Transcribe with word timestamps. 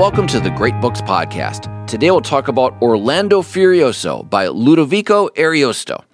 welcome 0.00 0.26
to 0.26 0.40
the 0.40 0.48
Great 0.48 0.80
Books 0.80 1.02
Podcast. 1.02 1.86
Today 1.86 2.10
we'll 2.10 2.22
talk 2.22 2.48
about 2.48 2.74
Orlando 2.80 3.42
Furioso 3.42 4.22
by 4.30 4.46
Ludovico 4.46 5.28
Ariosto. 5.36 6.04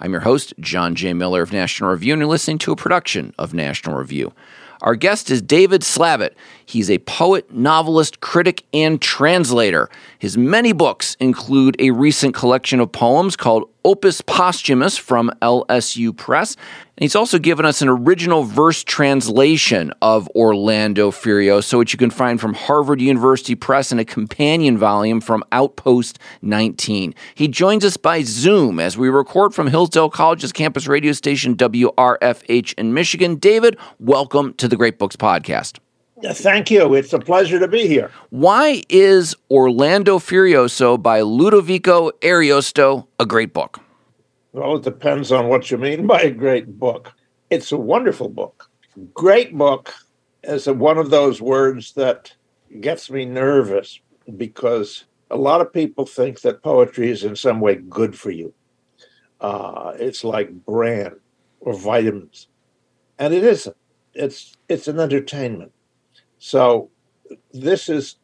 I'm 0.00 0.12
your 0.12 0.22
host, 0.22 0.54
John 0.60 0.94
J. 0.94 1.12
Miller 1.12 1.42
of 1.42 1.52
National 1.52 1.90
Review, 1.90 2.14
and 2.14 2.20
you're 2.20 2.26
listening 2.26 2.56
to 2.60 2.72
a 2.72 2.76
production 2.76 3.34
of 3.38 3.52
National 3.52 3.96
Review. 3.98 4.32
Our 4.80 4.94
guest 4.94 5.30
is 5.30 5.42
David 5.42 5.82
Slavitt. 5.82 6.32
He's 6.66 6.90
a 6.90 6.98
poet, 6.98 7.52
novelist, 7.52 8.20
critic, 8.20 8.64
and 8.72 9.00
translator. 9.00 9.88
His 10.18 10.36
many 10.36 10.72
books 10.72 11.16
include 11.20 11.76
a 11.78 11.90
recent 11.90 12.34
collection 12.34 12.80
of 12.80 12.92
poems 12.92 13.36
called 13.36 13.68
Opus 13.84 14.22
Posthumus 14.22 14.96
from 14.96 15.30
LSU 15.42 16.16
Press. 16.16 16.56
And 16.96 17.02
he's 17.02 17.14
also 17.14 17.38
given 17.38 17.66
us 17.66 17.82
an 17.82 17.88
original 17.88 18.44
verse 18.44 18.82
translation 18.82 19.92
of 20.00 20.28
Orlando 20.34 21.10
Furioso, 21.10 21.78
which 21.78 21.92
you 21.92 21.98
can 21.98 22.10
find 22.10 22.40
from 22.40 22.54
Harvard 22.54 23.00
University 23.00 23.54
Press 23.54 23.90
and 23.90 24.00
a 24.00 24.04
companion 24.04 24.78
volume 24.78 25.20
from 25.20 25.44
Outpost 25.52 26.18
19. 26.40 27.14
He 27.34 27.48
joins 27.48 27.84
us 27.84 27.98
by 27.98 28.22
Zoom 28.22 28.80
as 28.80 28.96
we 28.96 29.10
record 29.10 29.54
from 29.54 29.66
Hillsdale 29.66 30.08
College's 30.08 30.52
campus 30.52 30.86
radio 30.86 31.12
station 31.12 31.56
WRFH 31.56 32.74
in 32.74 32.94
Michigan. 32.94 33.36
David, 33.36 33.76
welcome 33.98 34.54
to 34.54 34.66
the 34.66 34.76
Great 34.76 34.98
Books 34.98 35.16
Podcast. 35.16 35.78
Thank 36.22 36.70
you. 36.70 36.94
It's 36.94 37.12
a 37.12 37.18
pleasure 37.18 37.58
to 37.58 37.68
be 37.68 37.86
here. 37.88 38.10
Why 38.30 38.82
is 38.88 39.34
Orlando 39.50 40.18
Furioso 40.18 41.00
by 41.00 41.20
Ludovico 41.20 42.12
Ariosto 42.20 43.06
a 43.18 43.26
great 43.26 43.52
book? 43.52 43.80
Well, 44.52 44.76
it 44.76 44.84
depends 44.84 45.32
on 45.32 45.48
what 45.48 45.70
you 45.70 45.78
mean 45.78 46.06
by 46.06 46.22
a 46.22 46.30
great 46.30 46.78
book. 46.78 47.12
It's 47.50 47.72
a 47.72 47.76
wonderful 47.76 48.28
book. 48.28 48.70
Great 49.12 49.56
book 49.56 49.92
is 50.44 50.68
one 50.68 50.98
of 50.98 51.10
those 51.10 51.42
words 51.42 51.92
that 51.94 52.32
gets 52.80 53.10
me 53.10 53.24
nervous 53.24 54.00
because 54.36 55.04
a 55.30 55.36
lot 55.36 55.60
of 55.60 55.72
people 55.72 56.06
think 56.06 56.40
that 56.42 56.62
poetry 56.62 57.10
is 57.10 57.24
in 57.24 57.34
some 57.34 57.60
way 57.60 57.74
good 57.74 58.16
for 58.16 58.30
you. 58.30 58.54
Uh, 59.40 59.92
it's 59.98 60.22
like 60.22 60.50
bran 60.64 61.16
or 61.60 61.74
vitamins, 61.74 62.46
and 63.18 63.34
it 63.34 63.42
isn't. 63.42 63.76
It's 64.14 64.56
it's 64.68 64.86
an 64.86 65.00
entertainment. 65.00 65.72
So 66.46 66.90
this 67.54 67.88
is 67.88 68.16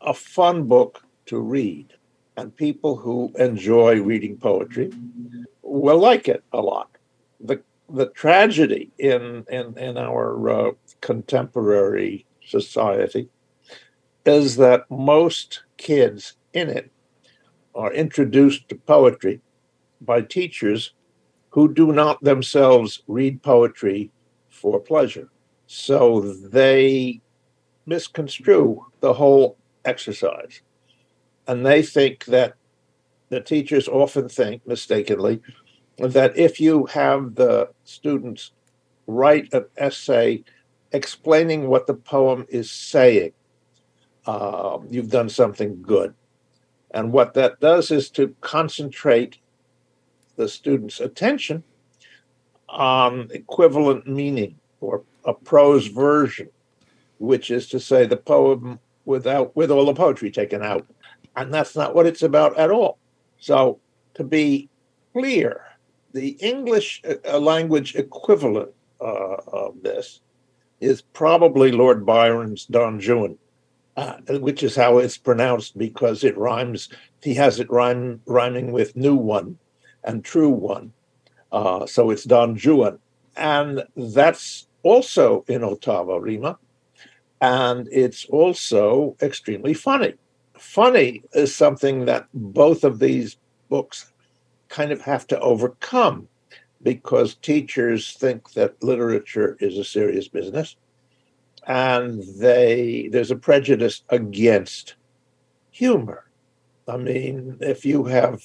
a 0.00 0.14
fun 0.14 0.68
book 0.68 1.02
to 1.26 1.40
read, 1.40 1.94
and 2.36 2.54
people 2.54 2.94
who 2.94 3.32
enjoy 3.36 4.00
reading 4.00 4.36
poetry 4.36 4.92
will 5.60 5.98
like 5.98 6.28
it 6.28 6.44
a 6.52 6.60
lot. 6.60 6.96
The 7.40 7.60
the 7.88 8.06
tragedy 8.10 8.92
in 8.98 9.44
in 9.50 9.76
in 9.76 9.98
our 9.98 10.48
uh, 10.48 10.70
contemporary 11.00 12.24
society 12.46 13.28
is 14.24 14.54
that 14.58 14.88
most 14.88 15.64
kids 15.76 16.36
in 16.52 16.68
it 16.68 16.92
are 17.74 17.92
introduced 17.92 18.68
to 18.68 18.76
poetry 18.76 19.40
by 20.00 20.20
teachers 20.22 20.94
who 21.48 21.74
do 21.74 21.92
not 21.92 22.22
themselves 22.22 23.02
read 23.08 23.42
poetry 23.42 24.12
for 24.50 24.78
pleasure. 24.78 25.28
So 25.66 26.20
they 26.20 27.20
misconstrue 27.90 28.86
the 29.00 29.12
whole 29.12 29.58
exercise. 29.84 30.62
And 31.46 31.66
they 31.66 31.82
think 31.82 32.24
that 32.26 32.54
the 33.28 33.40
teachers 33.40 33.88
often 33.88 34.28
think 34.28 34.66
mistakenly 34.66 35.42
that 35.98 36.38
if 36.38 36.60
you 36.60 36.86
have 36.86 37.34
the 37.34 37.68
students 37.84 38.52
write 39.06 39.52
an 39.52 39.66
essay 39.76 40.44
explaining 40.92 41.68
what 41.68 41.86
the 41.86 41.94
poem 41.94 42.46
is 42.48 42.70
saying, 42.70 43.32
uh, 44.24 44.78
you've 44.88 45.10
done 45.10 45.28
something 45.28 45.82
good. 45.82 46.14
And 46.92 47.12
what 47.12 47.34
that 47.34 47.60
does 47.60 47.90
is 47.90 48.08
to 48.10 48.34
concentrate 48.40 49.38
the 50.36 50.48
student's 50.48 51.00
attention 51.00 51.64
on 52.68 53.28
equivalent 53.32 54.06
meaning 54.06 54.56
or 54.80 55.02
a 55.24 55.34
prose 55.34 55.88
version 55.88 56.48
which 57.20 57.50
is 57.50 57.68
to 57.68 57.78
say 57.78 58.06
the 58.06 58.16
poem 58.16 58.80
without 59.04 59.54
with 59.54 59.70
all 59.70 59.84
the 59.84 59.94
poetry 59.94 60.30
taken 60.30 60.62
out. 60.62 60.86
And 61.36 61.52
that's 61.52 61.76
not 61.76 61.94
what 61.94 62.06
it's 62.06 62.22
about 62.22 62.58
at 62.58 62.70
all. 62.70 62.98
So 63.38 63.78
to 64.14 64.24
be 64.24 64.68
clear, 65.12 65.62
the 66.12 66.30
English 66.40 67.02
uh, 67.04 67.38
language 67.38 67.94
equivalent 67.94 68.70
uh, 69.00 69.36
of 69.52 69.74
this 69.82 70.20
is 70.80 71.02
probably 71.02 71.70
Lord 71.70 72.06
Byron's 72.06 72.64
Don 72.64 72.98
Juan, 72.98 73.36
uh, 73.96 74.16
which 74.38 74.62
is 74.62 74.74
how 74.74 74.96
it's 74.98 75.18
pronounced 75.18 75.76
because 75.76 76.24
it 76.24 76.36
rhymes. 76.38 76.88
He 77.22 77.34
has 77.34 77.60
it 77.60 77.70
rhyme, 77.70 78.22
rhyming 78.26 78.72
with 78.72 78.96
new 78.96 79.14
one 79.14 79.58
and 80.04 80.24
true 80.24 80.48
one. 80.48 80.92
Uh, 81.52 81.84
so 81.84 82.10
it's 82.10 82.24
Don 82.24 82.56
Juan. 82.56 82.98
And 83.36 83.84
that's 83.94 84.66
also 84.82 85.44
in 85.48 85.60
ottava 85.60 86.20
rima 86.20 86.58
and 87.40 87.88
it's 87.90 88.26
also 88.26 89.16
extremely 89.22 89.74
funny. 89.74 90.14
Funny 90.58 91.22
is 91.32 91.54
something 91.54 92.04
that 92.04 92.26
both 92.34 92.84
of 92.84 92.98
these 92.98 93.36
books 93.68 94.12
kind 94.68 94.92
of 94.92 95.00
have 95.00 95.26
to 95.28 95.40
overcome 95.40 96.28
because 96.82 97.34
teachers 97.36 98.12
think 98.12 98.52
that 98.52 98.82
literature 98.82 99.56
is 99.60 99.78
a 99.78 99.84
serious 99.84 100.28
business 100.28 100.76
and 101.66 102.22
they 102.38 103.08
there's 103.12 103.30
a 103.30 103.36
prejudice 103.36 104.02
against 104.08 104.96
humor. 105.70 106.30
I 106.88 106.96
mean, 106.96 107.58
if 107.60 107.84
you 107.84 108.04
have 108.04 108.42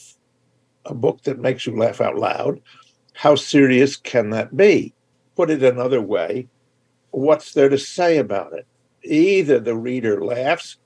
a 0.86 0.94
book 0.94 1.24
that 1.24 1.40
makes 1.40 1.66
you 1.66 1.78
laugh 1.78 2.02
out 2.02 2.18
loud, 2.18 2.62
how 3.14 3.36
serious 3.36 3.96
can 3.96 4.30
that 4.32 4.56
be? 4.56 4.94
Put 5.36 5.50
it 5.50 5.64
another 5.64 6.02
way, 6.02 6.48
what's 7.12 7.54
there 7.54 7.70
to 7.70 7.78
say 7.78 8.18
about 8.18 8.54
it? 8.54 8.68
Either 9.06 9.60
the 9.60 9.76
reader 9.76 10.24
laughs 10.24 10.78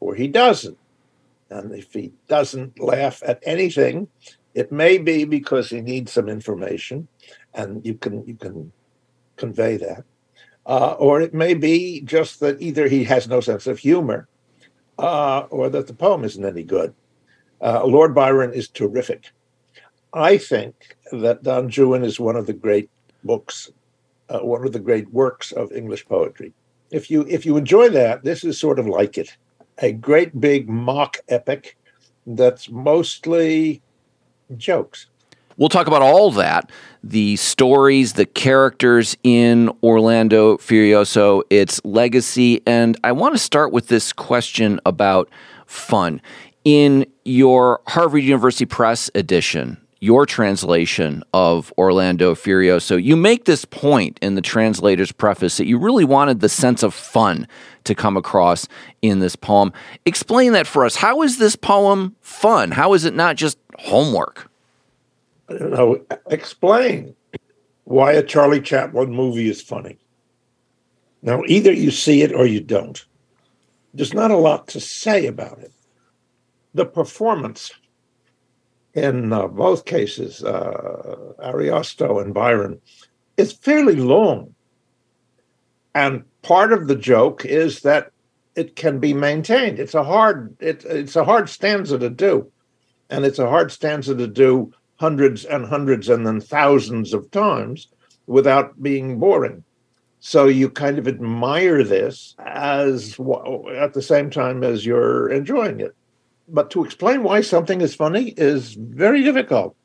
or 0.00 0.14
he 0.14 0.28
doesn't. 0.28 0.78
And 1.50 1.72
if 1.74 1.92
he 1.92 2.12
doesn't 2.28 2.80
laugh 2.80 3.22
at 3.26 3.40
anything, 3.44 4.08
it 4.54 4.72
may 4.72 4.98
be 4.98 5.24
because 5.24 5.70
he 5.70 5.80
needs 5.80 6.12
some 6.12 6.28
information, 6.28 7.08
and 7.54 7.84
you 7.84 7.94
can 7.94 8.26
you 8.26 8.34
can 8.34 8.72
convey 9.36 9.76
that, 9.78 10.04
uh, 10.66 10.92
or 10.92 11.20
it 11.20 11.34
may 11.34 11.54
be 11.54 12.00
just 12.02 12.40
that 12.40 12.60
either 12.60 12.88
he 12.88 13.04
has 13.04 13.28
no 13.28 13.40
sense 13.40 13.66
of 13.66 13.78
humor, 13.78 14.28
uh, 14.98 15.40
or 15.50 15.68
that 15.70 15.86
the 15.86 15.94
poem 15.94 16.24
isn't 16.24 16.44
any 16.44 16.62
good. 16.62 16.94
Uh, 17.60 17.84
Lord 17.84 18.14
Byron 18.14 18.52
is 18.52 18.68
terrific. 18.68 19.30
I 20.12 20.36
think 20.36 20.96
that 21.12 21.42
Don 21.42 21.70
Juan 21.70 22.04
is 22.04 22.20
one 22.20 22.36
of 22.36 22.46
the 22.46 22.52
great 22.52 22.90
books, 23.24 23.70
uh, 24.28 24.40
one 24.40 24.66
of 24.66 24.72
the 24.72 24.80
great 24.80 25.10
works 25.12 25.52
of 25.52 25.72
English 25.72 26.06
poetry 26.06 26.52
if 26.92 27.10
you 27.10 27.26
if 27.28 27.44
you 27.44 27.56
enjoy 27.56 27.88
that, 27.88 28.22
this 28.22 28.44
is 28.44 28.60
sort 28.60 28.78
of 28.78 28.86
like 28.86 29.18
it. 29.18 29.36
A 29.78 29.92
great 29.92 30.40
big 30.40 30.68
mock 30.68 31.16
epic 31.28 31.76
that's 32.26 32.68
mostly 32.70 33.82
jokes. 34.56 35.06
We'll 35.56 35.70
talk 35.70 35.86
about 35.86 36.02
all 36.02 36.30
that 36.32 36.70
the 37.02 37.36
stories, 37.36 38.12
the 38.12 38.26
characters 38.26 39.16
in 39.24 39.70
Orlando 39.82 40.56
Furioso, 40.58 41.42
its 41.50 41.80
legacy. 41.84 42.62
And 42.66 42.96
I 43.02 43.12
want 43.12 43.34
to 43.34 43.38
start 43.38 43.72
with 43.72 43.88
this 43.88 44.12
question 44.12 44.78
about 44.86 45.28
fun. 45.66 46.20
In 46.64 47.06
your 47.24 47.80
Harvard 47.88 48.22
University 48.22 48.66
Press 48.66 49.10
edition, 49.16 49.81
your 50.02 50.26
translation 50.26 51.22
of 51.32 51.72
Orlando 51.78 52.34
Furioso. 52.34 53.00
You 53.00 53.14
make 53.14 53.44
this 53.44 53.64
point 53.64 54.18
in 54.20 54.34
the 54.34 54.42
translator's 54.42 55.12
preface 55.12 55.58
that 55.58 55.68
you 55.68 55.78
really 55.78 56.04
wanted 56.04 56.40
the 56.40 56.48
sense 56.48 56.82
of 56.82 56.92
fun 56.92 57.46
to 57.84 57.94
come 57.94 58.16
across 58.16 58.66
in 59.00 59.20
this 59.20 59.36
poem. 59.36 59.72
Explain 60.04 60.54
that 60.54 60.66
for 60.66 60.84
us. 60.84 60.96
How 60.96 61.22
is 61.22 61.38
this 61.38 61.54
poem 61.54 62.16
fun? 62.20 62.72
How 62.72 62.94
is 62.94 63.04
it 63.04 63.14
not 63.14 63.36
just 63.36 63.58
homework? 63.78 64.50
I 65.48 65.54
don't 65.54 65.70
know. 65.70 66.04
Explain 66.26 67.14
why 67.84 68.10
a 68.10 68.24
Charlie 68.24 68.60
Chaplin 68.60 69.12
movie 69.12 69.48
is 69.48 69.62
funny. 69.62 69.98
Now, 71.22 71.44
either 71.46 71.72
you 71.72 71.92
see 71.92 72.22
it 72.22 72.32
or 72.32 72.44
you 72.44 72.60
don't. 72.60 73.04
There's 73.94 74.14
not 74.14 74.32
a 74.32 74.36
lot 74.36 74.66
to 74.68 74.80
say 74.80 75.26
about 75.26 75.60
it. 75.60 75.70
The 76.74 76.86
performance 76.86 77.70
in 78.94 79.32
uh, 79.32 79.46
both 79.48 79.84
cases, 79.84 80.44
uh, 80.44 81.34
Ariosto 81.42 82.22
and 82.22 82.34
Byron, 82.34 82.80
is 83.36 83.52
fairly 83.52 83.96
long. 83.96 84.54
And 85.94 86.24
part 86.42 86.72
of 86.72 86.88
the 86.88 86.96
joke 86.96 87.44
is 87.44 87.80
that 87.80 88.10
it 88.54 88.76
can 88.76 88.98
be 88.98 89.14
maintained. 89.14 89.78
It's 89.78 89.94
a 89.94 90.04
hard 90.04 90.54
it, 90.60 90.84
it's 90.84 91.16
a 91.16 91.24
hard 91.24 91.48
stanza 91.48 91.98
to 91.98 92.10
do, 92.10 92.50
and 93.08 93.24
it's 93.24 93.38
a 93.38 93.48
hard 93.48 93.72
stanza 93.72 94.14
to 94.14 94.26
do 94.26 94.72
hundreds 94.96 95.44
and 95.44 95.66
hundreds 95.66 96.08
and 96.08 96.26
then 96.26 96.40
thousands 96.40 97.14
of 97.14 97.30
times 97.30 97.88
without 98.26 98.82
being 98.82 99.18
boring. 99.18 99.64
So 100.20 100.46
you 100.46 100.70
kind 100.70 100.98
of 100.98 101.08
admire 101.08 101.82
this 101.82 102.36
as 102.38 103.18
at 103.74 103.94
the 103.94 104.02
same 104.02 104.30
time 104.30 104.62
as 104.62 104.86
you're 104.86 105.28
enjoying 105.28 105.80
it. 105.80 105.96
But 106.48 106.70
to 106.72 106.84
explain 106.84 107.22
why 107.22 107.40
something 107.40 107.80
is 107.80 107.94
funny 107.94 108.34
is 108.36 108.74
very 108.74 109.22
difficult. 109.22 109.76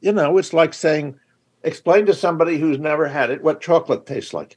You 0.00 0.12
know, 0.12 0.38
it's 0.38 0.52
like 0.52 0.74
saying, 0.74 1.18
explain 1.62 2.06
to 2.06 2.14
somebody 2.14 2.58
who's 2.58 2.78
never 2.78 3.08
had 3.08 3.30
it 3.30 3.42
what 3.42 3.60
chocolate 3.60 4.06
tastes 4.06 4.34
like. 4.34 4.56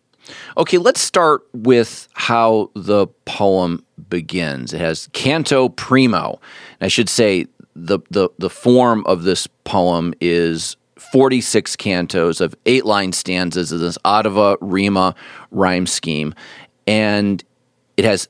Okay, 0.58 0.78
let's 0.78 1.02
start 1.02 1.44
with 1.54 2.08
how 2.14 2.72
the 2.76 3.08
poem 3.26 3.86
begins. 4.10 4.74
It 4.74 4.82
has 4.82 5.08
canto 5.14 5.70
primo. 5.70 6.40
I 6.82 6.88
should 6.88 7.10
say 7.10 7.46
the, 7.76 8.00
the, 8.10 8.30
the 8.40 8.50
form 8.50 9.06
of 9.06 9.24
this 9.24 9.48
poem 9.66 10.14
is 10.22 10.78
46 10.98 11.76
cantos 11.76 12.42
of 12.42 12.56
eight 12.66 12.86
line 12.86 13.12
stanzas 13.12 13.72
of 13.72 13.80
this 13.80 13.98
Ottava 14.06 14.58
Rima 14.62 15.14
rhyme 15.52 15.86
scheme. 15.86 16.34
And 16.88 17.44
it 17.98 18.06
has 18.06 18.28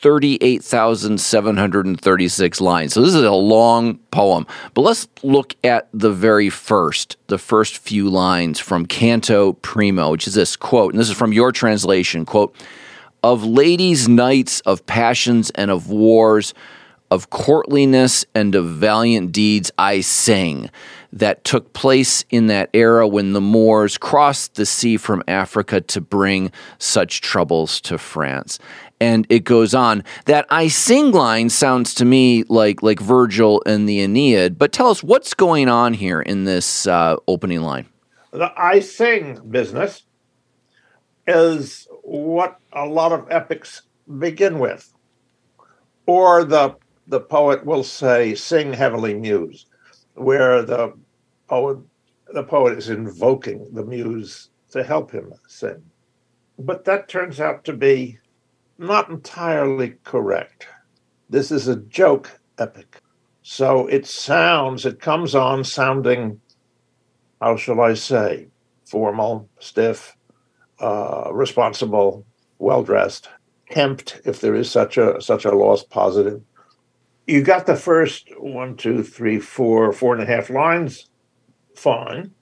38,736 0.00 2.60
lines. 2.60 2.92
So 2.94 3.02
this 3.02 3.14
is 3.14 3.22
a 3.22 3.32
long 3.32 3.98
poem. 4.10 4.46
But 4.72 4.82
let's 4.82 5.08
look 5.22 5.54
at 5.62 5.88
the 5.92 6.10
very 6.10 6.48
first, 6.48 7.18
the 7.26 7.38
first 7.38 7.76
few 7.78 8.08
lines 8.08 8.58
from 8.58 8.86
Canto 8.86 9.52
Primo, 9.54 10.10
which 10.10 10.26
is 10.26 10.34
this 10.34 10.56
quote, 10.56 10.94
and 10.94 11.00
this 11.00 11.10
is 11.10 11.16
from 11.16 11.34
your 11.34 11.52
translation, 11.52 12.24
quote, 12.24 12.56
of 13.22 13.44
ladies' 13.44 14.08
knights, 14.08 14.60
of 14.60 14.86
passions 14.86 15.50
and 15.50 15.70
of 15.70 15.90
wars, 15.90 16.54
of 17.10 17.28
courtliness 17.28 18.24
and 18.34 18.54
of 18.54 18.66
valiant 18.66 19.32
deeds 19.32 19.70
I 19.76 20.00
sing 20.00 20.70
that 21.12 21.44
took 21.44 21.72
place 21.72 22.24
in 22.30 22.46
that 22.46 22.70
era 22.72 23.06
when 23.06 23.32
the 23.32 23.40
Moors 23.40 23.98
crossed 23.98 24.54
the 24.54 24.64
sea 24.64 24.96
from 24.96 25.24
Africa 25.26 25.80
to 25.80 26.00
bring 26.00 26.52
such 26.78 27.20
troubles 27.20 27.80
to 27.82 27.98
France. 27.98 28.60
And 29.00 29.26
it 29.30 29.44
goes 29.44 29.74
on. 29.74 30.04
That 30.26 30.46
I 30.50 30.68
sing 30.68 31.12
line 31.12 31.48
sounds 31.48 31.94
to 31.94 32.04
me 32.04 32.44
like 32.48 32.82
like 32.82 33.00
Virgil 33.00 33.62
and 33.64 33.88
the 33.88 34.00
Aeneid, 34.00 34.58
but 34.58 34.72
tell 34.72 34.88
us 34.88 35.02
what's 35.02 35.32
going 35.32 35.68
on 35.68 35.94
here 35.94 36.20
in 36.20 36.44
this 36.44 36.86
uh, 36.86 37.16
opening 37.26 37.62
line. 37.62 37.86
The 38.32 38.52
I 38.56 38.80
sing 38.80 39.40
business 39.48 40.02
is 41.26 41.88
what 42.02 42.58
a 42.72 42.86
lot 42.86 43.12
of 43.12 43.26
epics 43.30 43.82
begin 44.18 44.58
with, 44.58 44.92
or 46.06 46.44
the 46.44 46.76
the 47.06 47.20
poet 47.20 47.64
will 47.64 47.84
say, 47.84 48.34
"Sing 48.34 48.72
heavily 48.74 49.14
muse." 49.14 49.66
where 50.20 50.62
the 50.62 50.92
poet 51.48 51.78
the 52.32 52.44
poet 52.44 52.78
is 52.78 52.90
invoking 52.90 53.66
the 53.72 53.84
muse 53.84 54.50
to 54.70 54.84
help 54.84 55.10
him 55.10 55.32
sing. 55.48 55.82
But 56.58 56.84
that 56.84 57.08
turns 57.08 57.40
out 57.40 57.64
to 57.64 57.72
be 57.72 58.18
not 58.80 59.08
entirely 59.08 59.94
correct. 60.04 60.66
This 61.28 61.50
is 61.50 61.68
a 61.68 61.76
joke 61.76 62.40
epic. 62.58 63.00
So 63.42 63.86
it 63.86 64.06
sounds, 64.06 64.84
it 64.84 65.00
comes 65.00 65.34
on 65.34 65.64
sounding, 65.64 66.40
how 67.40 67.56
shall 67.56 67.80
I 67.80 67.94
say, 67.94 68.48
formal, 68.84 69.48
stiff, 69.60 70.16
uh, 70.80 71.30
responsible, 71.32 72.26
well 72.58 72.82
dressed, 72.82 73.28
kempt, 73.70 74.20
if 74.24 74.40
there 74.40 74.54
is 74.54 74.70
such 74.70 74.98
a 74.98 75.20
such 75.20 75.44
a 75.44 75.54
lost 75.54 75.90
positive 75.90 76.42
you 77.30 77.42
got 77.42 77.66
the 77.66 77.76
first 77.76 78.28
one, 78.38 78.76
two, 78.76 79.04
three, 79.04 79.38
four, 79.38 79.92
four 79.92 80.14
and 80.14 80.22
a 80.22 80.26
half 80.26 80.50
lines, 80.50 81.08
fine. 81.76 82.32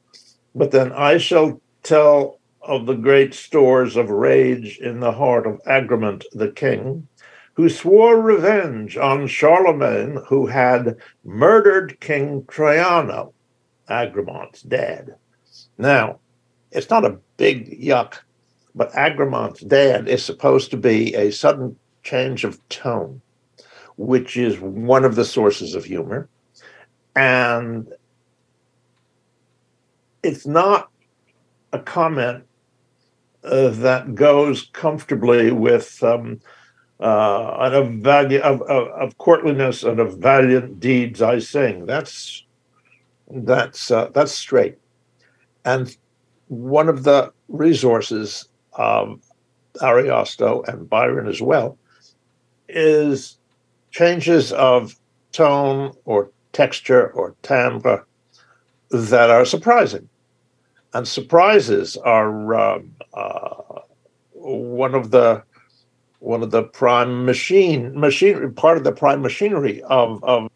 But 0.55 0.71
then 0.71 0.93
I 0.93 1.19
shall 1.19 1.61
tell 1.83 2.38
of 2.69 2.87
the 2.87 2.95
great 2.95 3.35
stores 3.35 3.97
of 3.97 4.11
rage 4.11 4.79
in 4.79 5.01
the 5.01 5.11
heart 5.11 5.47
of 5.47 5.61
Agramant 5.65 6.25
the 6.33 6.53
king, 6.53 7.09
who 7.55 7.69
swore 7.69 8.21
revenge 8.21 8.97
on 8.97 9.27
Charlemagne, 9.27 10.23
who 10.29 10.47
had 10.47 10.97
murdered 11.25 11.99
King 11.99 12.43
Troiano, 12.43 13.33
Agramant's 13.91 14.63
dad. 14.63 15.17
Now, 15.79 16.21
it's 16.71 16.91
not 16.91 17.05
a 17.05 17.19
big 17.37 17.81
yuck, 17.83 18.19
but 18.77 18.93
Agramant's 18.93 19.63
dad 19.63 20.09
is 20.09 20.25
supposed 20.25 20.71
to 20.71 20.77
be 20.77 21.15
a 21.17 21.33
sudden 21.33 21.77
change 22.05 22.45
of 22.45 22.61
tone 22.69 23.21
which 23.99 24.37
is 24.37 24.61
one 24.61 25.05
of 25.05 25.17
the 25.17 25.25
sources 25.25 25.75
of 25.75 25.85
humor. 25.85 26.29
And 27.17 27.93
it's 30.23 30.47
not 30.47 30.89
a 31.73 31.81
comment 31.81 32.45
uh, 33.45 33.69
that 33.69 34.15
goes 34.15 34.69
comfortably 34.73 35.51
with 35.53 36.03
um, 36.03 36.41
uh, 37.01 37.71
of, 37.73 37.93
value, 37.95 38.41
of, 38.41 38.63
of, 38.63 38.89
of, 38.89 39.19
courtliness 39.19 39.85
and 39.85 40.01
of 40.01 40.19
valiant 40.19 40.81
deeds 40.81 41.23
I 41.23 41.39
sing. 41.39 41.87
That's 41.87 42.45
that's 43.31 43.91
uh, 43.91 44.11
that's 44.13 44.33
straight. 44.33 44.79
And 45.65 45.97
one 46.49 46.89
of 46.89 47.05
the 47.05 47.33
resources 47.49 48.49
of 48.73 49.21
Ariosto 49.81 50.67
and 50.67 50.89
Byron 50.89 51.29
as 51.29 51.41
well 51.41 51.79
is 52.69 53.39
changes 53.91 54.53
of 54.53 54.97
tone 55.33 55.93
or 56.05 56.31
texture 56.53 57.13
or 57.13 57.35
timbre 57.43 58.05
that 58.91 59.31
are 59.31 59.45
surprising. 59.45 60.09
And 60.99 61.07
surprises 61.07 61.97
are 61.97 62.55
uh, 62.57 62.81
uh, 63.15 63.83
one 64.33 64.97
of 64.97 65.13
the 65.13 65.45
one 66.19 66.43
of 66.43 66.51
the 66.51 66.65
prime 66.65 67.25
machine 67.25 67.97
machine 67.97 68.53
part 68.55 68.79
of 68.79 68.83
the 68.83 68.91
prime 68.91 69.23
machinery 69.23 69.81
of, 69.85 70.25
of 70.25 70.51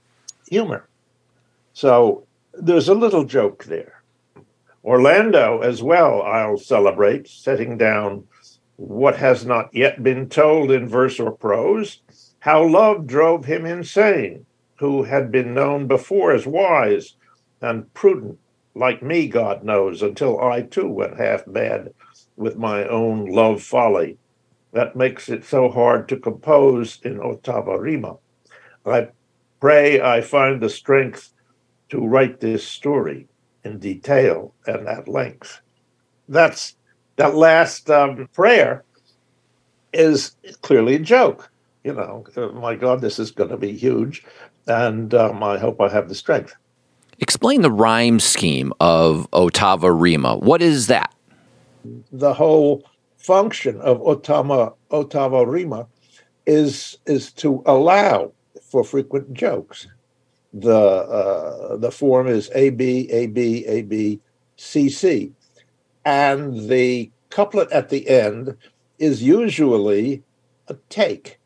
humor. 0.48 0.88
So 1.74 2.26
there's 2.54 2.88
a 2.88 2.94
little 2.94 3.22
joke 3.22 3.66
there. 3.66 4.02
Orlando 4.82 5.60
as 5.60 5.80
well, 5.80 6.22
I'll 6.22 6.58
celebrate, 6.58 7.28
setting 7.28 7.78
down 7.78 8.24
what 8.74 9.14
has 9.14 9.46
not 9.46 9.72
yet 9.72 10.02
been 10.02 10.28
told 10.28 10.72
in 10.72 10.88
verse 10.88 11.20
or 11.20 11.30
prose, 11.30 12.00
how 12.40 12.66
love 12.66 13.06
drove 13.06 13.44
him 13.44 13.64
insane, 13.64 14.44
who 14.74 15.04
had 15.04 15.30
been 15.30 15.54
known 15.54 15.86
before 15.86 16.32
as 16.32 16.48
wise 16.48 17.14
and 17.60 17.94
prudent, 17.94 18.40
like 18.74 19.02
me, 19.02 19.28
God 19.28 19.64
knows, 19.64 20.02
until 20.02 20.40
I 20.40 20.62
too 20.62 20.88
went 20.88 21.18
half 21.18 21.46
mad 21.46 21.92
with 22.36 22.56
my 22.56 22.86
own 22.86 23.26
love 23.26 23.62
folly. 23.62 24.18
That 24.72 24.96
makes 24.96 25.28
it 25.28 25.44
so 25.44 25.68
hard 25.68 26.08
to 26.08 26.16
compose 26.16 26.98
in 27.02 27.18
ottava 27.18 27.78
rima. 27.78 28.16
I 28.86 29.08
pray 29.60 30.00
I 30.00 30.22
find 30.22 30.60
the 30.60 30.70
strength 30.70 31.32
to 31.90 31.98
write 31.98 32.40
this 32.40 32.66
story 32.66 33.28
in 33.64 33.78
detail 33.78 34.54
and 34.66 34.88
at 34.88 35.08
length. 35.08 35.60
That's 36.28 36.74
that 37.16 37.34
last 37.34 37.90
um, 37.90 38.26
prayer 38.32 38.84
is 39.92 40.34
clearly 40.62 40.94
a 40.94 40.98
joke 40.98 41.52
you 41.84 41.92
know, 41.92 42.24
uh, 42.36 42.48
my 42.48 42.74
God, 42.74 43.00
this 43.00 43.18
is 43.18 43.30
going 43.30 43.50
to 43.50 43.56
be 43.56 43.72
huge. 43.72 44.24
And 44.66 45.12
um, 45.14 45.42
I 45.42 45.58
hope 45.58 45.80
I 45.80 45.88
have 45.88 46.08
the 46.08 46.14
strength. 46.14 46.54
Explain 47.22 47.62
the 47.62 47.70
rhyme 47.70 48.18
scheme 48.18 48.72
of 48.80 49.30
Ottava 49.30 49.96
Rima. 49.96 50.38
What 50.38 50.60
is 50.60 50.88
that? 50.88 51.14
The 52.10 52.34
whole 52.34 52.82
function 53.16 53.80
of 53.80 54.00
Ottava 54.00 55.46
Rima 55.46 55.86
is, 56.46 56.98
is 57.06 57.30
to 57.34 57.62
allow 57.64 58.32
for 58.60 58.82
frequent 58.82 59.32
jokes. 59.32 59.86
The, 60.52 60.76
uh, 60.76 61.76
the 61.76 61.92
form 61.92 62.26
is 62.26 62.50
AB, 62.56 63.08
AB, 63.12 63.66
AB, 63.66 64.20
CC. 64.58 65.30
And 66.04 66.68
the 66.68 67.08
couplet 67.30 67.70
at 67.70 67.88
the 67.88 68.08
end 68.08 68.56
is 68.98 69.22
usually 69.22 70.24
a 70.66 70.74
take 70.88 71.38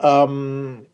um, 0.00 0.86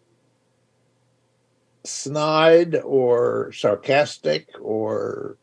snide 1.85 2.77
or 2.85 3.53
sarcastic 3.53 4.49
or 4.61 5.37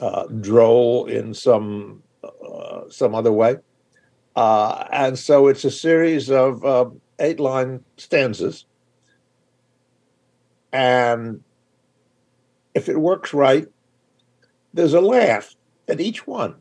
uh, 0.00 0.26
droll 0.26 1.06
in 1.06 1.34
some 1.34 2.02
uh, 2.22 2.82
some 2.90 3.14
other 3.14 3.32
way, 3.32 3.56
uh, 4.36 4.86
and 4.92 5.18
so 5.18 5.48
it's 5.48 5.64
a 5.64 5.70
series 5.70 6.30
of 6.30 6.64
uh, 6.64 6.86
eight 7.18 7.38
line 7.38 7.84
stanzas, 7.96 8.66
and 10.72 11.42
if 12.74 12.88
it 12.88 12.98
works 12.98 13.32
right, 13.32 13.68
there's 14.72 14.94
a 14.94 15.00
laugh 15.00 15.54
at 15.88 16.00
each 16.00 16.26
one. 16.26 16.56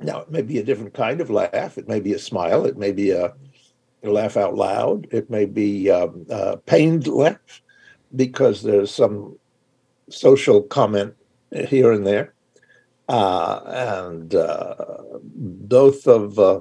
Now 0.00 0.20
it 0.20 0.30
may 0.30 0.42
be 0.42 0.58
a 0.58 0.64
different 0.64 0.94
kind 0.94 1.20
of 1.20 1.30
laugh. 1.30 1.78
It 1.78 1.88
may 1.88 2.00
be 2.00 2.12
a 2.12 2.18
smile. 2.18 2.64
It 2.64 2.76
may 2.76 2.92
be 2.92 3.10
a 3.10 3.34
laugh 4.02 4.36
out 4.36 4.54
loud. 4.54 5.06
It 5.10 5.30
may 5.30 5.44
be 5.46 5.90
um, 5.90 6.26
uh, 6.30 6.56
pained 6.66 7.06
laugh 7.06 7.38
because 8.14 8.62
there's 8.62 8.92
some 8.92 9.38
social 10.08 10.62
comment 10.62 11.14
here 11.68 11.92
and 11.92 12.06
there. 12.06 12.34
Uh, 13.08 13.60
and 13.66 14.34
uh, 14.34 14.74
both 15.24 16.06
of 16.06 16.38
uh, 16.38 16.60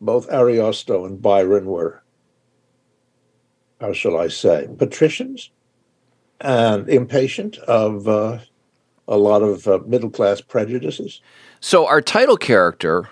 both 0.00 0.28
Ariosto 0.28 1.06
and 1.06 1.20
Byron 1.20 1.66
were, 1.66 2.02
how 3.80 3.92
shall 3.92 4.16
I 4.16 4.28
say, 4.28 4.68
patricians 4.78 5.50
and 6.40 6.88
impatient 6.88 7.58
of 7.58 8.06
uh, 8.06 8.38
a 9.08 9.16
lot 9.16 9.42
of 9.42 9.66
uh, 9.66 9.80
middle 9.86 10.10
class 10.10 10.40
prejudices. 10.40 11.20
So 11.60 11.86
our 11.86 12.00
title 12.00 12.36
character, 12.36 13.08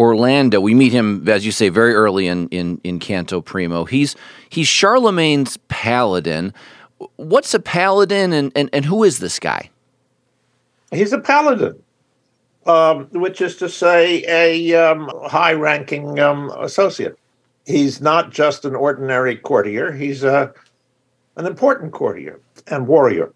Orlando, 0.00 0.62
we 0.62 0.72
meet 0.72 0.92
him, 0.92 1.28
as 1.28 1.44
you 1.44 1.52
say, 1.52 1.68
very 1.68 1.92
early 1.92 2.26
in, 2.26 2.48
in, 2.48 2.80
in 2.82 2.98
Canto 2.98 3.42
Primo. 3.42 3.84
He's 3.84 4.16
he's 4.48 4.66
Charlemagne's 4.66 5.58
paladin. 5.68 6.54
What's 7.16 7.52
a 7.52 7.60
paladin 7.60 8.32
and, 8.32 8.50
and, 8.56 8.70
and 8.72 8.86
who 8.86 9.04
is 9.04 9.18
this 9.18 9.38
guy? 9.38 9.68
He's 10.90 11.12
a 11.12 11.18
paladin, 11.18 11.82
um, 12.64 13.08
which 13.12 13.42
is 13.42 13.56
to 13.56 13.68
say, 13.68 14.24
a 14.26 14.74
um, 14.74 15.10
high 15.26 15.52
ranking 15.52 16.18
um, 16.18 16.50
associate. 16.58 17.18
He's 17.66 18.00
not 18.00 18.30
just 18.30 18.64
an 18.64 18.74
ordinary 18.74 19.36
courtier, 19.36 19.92
he's 19.92 20.24
a, 20.24 20.52
an 21.36 21.44
important 21.44 21.92
courtier 21.92 22.40
and 22.68 22.88
warrior 22.88 23.34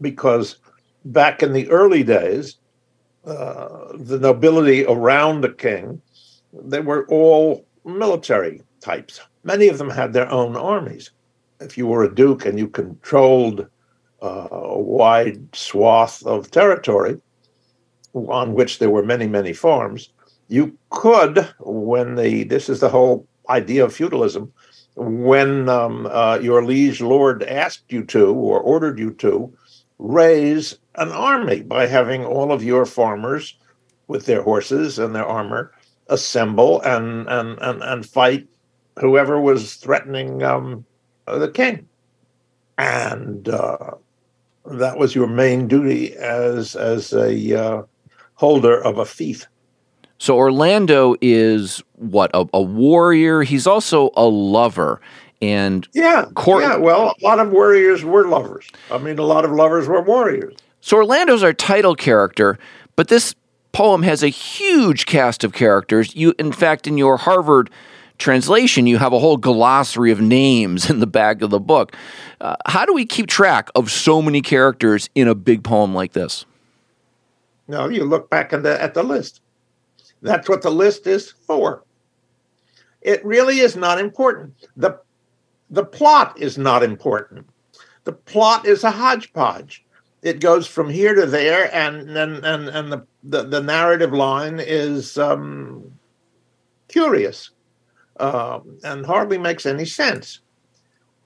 because 0.00 0.56
back 1.04 1.42
in 1.42 1.52
the 1.52 1.68
early 1.68 2.02
days, 2.02 2.56
uh, 3.26 3.92
the 3.94 4.18
nobility 4.18 4.84
around 4.84 5.40
the 5.40 5.52
king, 5.52 6.00
they 6.52 6.80
were 6.80 7.06
all 7.08 7.66
military 7.84 8.62
types. 8.80 9.20
Many 9.44 9.68
of 9.68 9.78
them 9.78 9.90
had 9.90 10.12
their 10.12 10.30
own 10.30 10.56
armies. 10.56 11.10
If 11.60 11.78
you 11.78 11.86
were 11.86 12.04
a 12.04 12.14
duke 12.14 12.44
and 12.44 12.58
you 12.58 12.68
controlled 12.68 13.66
uh, 14.22 14.48
a 14.50 14.78
wide 14.78 15.54
swath 15.54 16.24
of 16.26 16.50
territory 16.50 17.20
on 18.14 18.54
which 18.54 18.78
there 18.78 18.90
were 18.90 19.04
many, 19.04 19.26
many 19.26 19.52
farms, 19.52 20.10
you 20.48 20.76
could, 20.90 21.48
when 21.60 22.16
the 22.16 22.44
this 22.44 22.68
is 22.68 22.80
the 22.80 22.88
whole 22.88 23.26
idea 23.48 23.84
of 23.84 23.94
feudalism, 23.94 24.52
when 24.96 25.68
um, 25.68 26.06
uh, 26.06 26.38
your 26.40 26.64
liege 26.64 27.00
lord 27.00 27.42
asked 27.42 27.84
you 27.88 28.04
to 28.04 28.32
or 28.34 28.60
ordered 28.60 28.98
you 28.98 29.10
to 29.12 29.52
raise 29.98 30.78
an 30.96 31.10
army 31.10 31.62
by 31.62 31.86
having 31.86 32.24
all 32.24 32.52
of 32.52 32.62
your 32.62 32.86
farmers 32.86 33.56
with 34.06 34.26
their 34.26 34.42
horses 34.42 34.98
and 34.98 35.14
their 35.14 35.26
armor 35.26 35.72
assemble 36.08 36.80
and 36.82 37.26
and 37.28 37.58
and, 37.60 37.82
and 37.82 38.06
fight 38.06 38.46
whoever 38.98 39.40
was 39.40 39.74
threatening 39.76 40.42
um, 40.42 40.84
the 41.26 41.48
king 41.48 41.88
and 42.76 43.48
uh, 43.48 43.92
that 44.66 44.98
was 44.98 45.14
your 45.14 45.26
main 45.26 45.66
duty 45.66 46.14
as 46.16 46.76
as 46.76 47.12
a 47.12 47.58
uh, 47.58 47.82
holder 48.34 48.82
of 48.82 48.98
a 48.98 49.04
fief 49.06 49.46
so 50.18 50.36
orlando 50.36 51.16
is 51.22 51.82
what 51.94 52.30
a, 52.34 52.46
a 52.52 52.60
warrior 52.60 53.42
he's 53.42 53.66
also 53.66 54.10
a 54.16 54.24
lover 54.24 55.00
and 55.42 55.86
yeah, 55.92 56.26
court- 56.36 56.62
yeah. 56.62 56.76
Well, 56.76 57.14
a 57.20 57.24
lot 57.24 57.38
of 57.38 57.50
warriors 57.50 58.02
were 58.02 58.26
lovers. 58.26 58.66
I 58.90 58.96
mean, 58.96 59.18
a 59.18 59.24
lot 59.24 59.44
of 59.44 59.50
lovers 59.50 59.86
were 59.86 60.00
warriors. 60.00 60.54
So 60.84 60.98
Orlando's 60.98 61.42
our 61.42 61.54
title 61.54 61.94
character, 61.94 62.58
but 62.94 63.08
this 63.08 63.34
poem 63.72 64.02
has 64.02 64.22
a 64.22 64.28
huge 64.28 65.06
cast 65.06 65.42
of 65.42 65.54
characters. 65.54 66.14
You, 66.14 66.34
in 66.38 66.52
fact, 66.52 66.86
in 66.86 66.98
your 66.98 67.16
Harvard 67.16 67.70
translation, 68.18 68.86
you 68.86 68.98
have 68.98 69.14
a 69.14 69.18
whole 69.18 69.38
glossary 69.38 70.10
of 70.10 70.20
names 70.20 70.90
in 70.90 71.00
the 71.00 71.06
back 71.06 71.40
of 71.40 71.48
the 71.48 71.58
book. 71.58 71.96
Uh, 72.38 72.56
how 72.66 72.84
do 72.84 72.92
we 72.92 73.06
keep 73.06 73.28
track 73.28 73.70
of 73.74 73.90
so 73.90 74.20
many 74.20 74.42
characters 74.42 75.08
in 75.14 75.26
a 75.26 75.34
big 75.34 75.64
poem 75.64 75.94
like 75.94 76.12
this? 76.12 76.44
No, 77.66 77.88
you 77.88 78.04
look 78.04 78.28
back 78.28 78.50
the, 78.50 78.78
at 78.78 78.92
the 78.92 79.02
list. 79.02 79.40
That's 80.20 80.50
what 80.50 80.60
the 80.60 80.70
list 80.70 81.06
is 81.06 81.30
for. 81.30 81.82
It 83.00 83.24
really 83.24 83.60
is 83.60 83.74
not 83.74 83.98
important. 83.98 84.52
The, 84.76 85.00
the 85.70 85.86
plot 85.86 86.38
is 86.38 86.58
not 86.58 86.82
important. 86.82 87.46
The 88.04 88.12
plot 88.12 88.66
is 88.66 88.84
a 88.84 88.90
hodgepodge 88.90 89.83
it 90.24 90.40
goes 90.40 90.66
from 90.66 90.88
here 90.88 91.14
to 91.14 91.26
there, 91.26 91.72
and 91.72 92.08
and 92.16 92.44
and, 92.44 92.68
and 92.68 92.90
the, 92.90 93.06
the, 93.22 93.42
the 93.42 93.62
narrative 93.62 94.12
line 94.12 94.58
is 94.58 95.18
um, 95.18 95.92
curious 96.88 97.50
um, 98.18 98.78
and 98.82 99.04
hardly 99.04 99.36
makes 99.36 99.66
any 99.66 99.84
sense. 99.84 100.40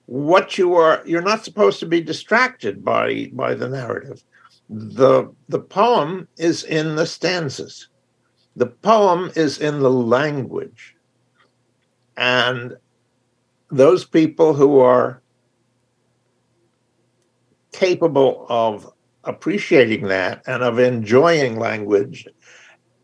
What 0.06 0.58
you 0.58 0.74
are, 0.74 1.02
you're 1.06 1.22
not 1.22 1.44
supposed 1.44 1.78
to 1.80 1.86
be 1.86 2.00
distracted 2.00 2.84
by 2.84 3.30
by 3.32 3.54
the 3.54 3.68
narrative. 3.68 4.24
the 4.68 5.32
The 5.48 5.60
poem 5.60 6.26
is 6.36 6.64
in 6.64 6.96
the 6.96 7.06
stanzas. 7.06 7.88
The 8.56 8.66
poem 8.66 9.30
is 9.36 9.58
in 9.58 9.78
the 9.78 9.92
language, 9.92 10.96
and 12.16 12.76
those 13.70 14.04
people 14.04 14.54
who 14.54 14.80
are 14.80 15.22
capable 17.72 18.46
of 18.48 18.90
appreciating 19.24 20.08
that 20.08 20.42
and 20.46 20.62
of 20.62 20.78
enjoying 20.78 21.58
language 21.58 22.26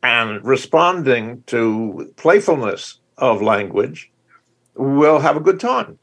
and 0.02 0.44
responding 0.44 1.42
to 1.47 2.12
playfulness 2.16 3.00
of 3.18 3.42
language 3.42 4.11
will 4.75 5.18
have 5.18 5.37
a 5.37 5.40
good 5.40 5.61
time. 5.61 5.99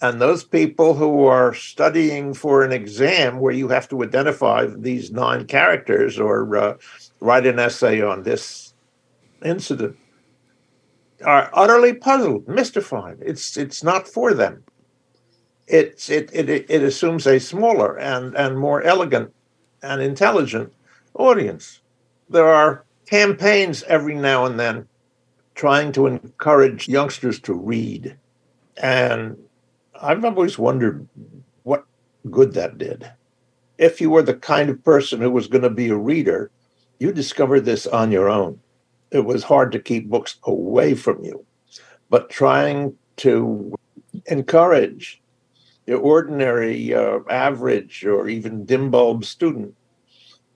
And 0.00 0.20
those 0.20 0.44
people 0.44 0.94
who 0.94 1.24
are 1.24 1.52
studying 1.54 2.32
for 2.32 2.62
an 2.62 2.72
exam 2.72 3.40
where 3.40 3.52
you 3.52 3.68
have 3.68 3.88
to 3.88 4.04
identify 4.04 4.66
these 4.66 5.10
nine 5.10 5.46
characters 5.46 6.20
or 6.20 6.56
uh, 6.56 6.76
write 7.20 7.46
an 7.46 7.58
essay 7.58 8.00
on 8.00 8.22
this 8.22 8.74
incident 9.44 9.96
are 11.24 11.50
utterly 11.52 11.92
puzzled, 11.92 12.46
mystified. 12.46 13.18
It's 13.20 13.56
it's 13.56 13.82
not 13.82 14.06
for 14.06 14.34
them 14.34 14.62
it, 15.68 16.08
it, 16.08 16.30
it, 16.32 16.48
it 16.70 16.82
assumes 16.82 17.26
a 17.26 17.38
smaller 17.38 17.98
and, 17.98 18.34
and 18.34 18.58
more 18.58 18.82
elegant 18.82 19.32
and 19.82 20.00
intelligent 20.00 20.72
audience. 21.14 21.80
There 22.28 22.48
are 22.48 22.84
campaigns 23.06 23.82
every 23.84 24.14
now 24.14 24.46
and 24.46 24.58
then 24.58 24.88
trying 25.54 25.92
to 25.92 26.06
encourage 26.06 26.88
youngsters 26.88 27.40
to 27.40 27.52
read. 27.52 28.16
And 28.76 29.36
I've 30.00 30.24
always 30.24 30.58
wondered 30.58 31.08
what 31.64 31.84
good 32.30 32.54
that 32.54 32.78
did. 32.78 33.10
If 33.76 34.00
you 34.00 34.10
were 34.10 34.22
the 34.22 34.34
kind 34.34 34.70
of 34.70 34.84
person 34.84 35.20
who 35.20 35.30
was 35.30 35.48
going 35.48 35.62
to 35.62 35.70
be 35.70 35.88
a 35.88 35.96
reader, 35.96 36.50
you 36.98 37.12
discovered 37.12 37.64
this 37.64 37.86
on 37.86 38.10
your 38.10 38.28
own. 38.28 38.60
It 39.10 39.24
was 39.24 39.44
hard 39.44 39.72
to 39.72 39.78
keep 39.78 40.08
books 40.08 40.36
away 40.44 40.94
from 40.94 41.24
you, 41.24 41.44
but 42.10 42.30
trying 42.30 42.96
to 43.18 43.74
encourage 44.26 45.20
the 45.88 45.96
ordinary, 45.96 46.92
uh, 46.92 47.20
average, 47.30 48.04
or 48.04 48.28
even 48.28 48.66
dim 48.66 48.90
bulb 48.90 49.24
student 49.24 49.74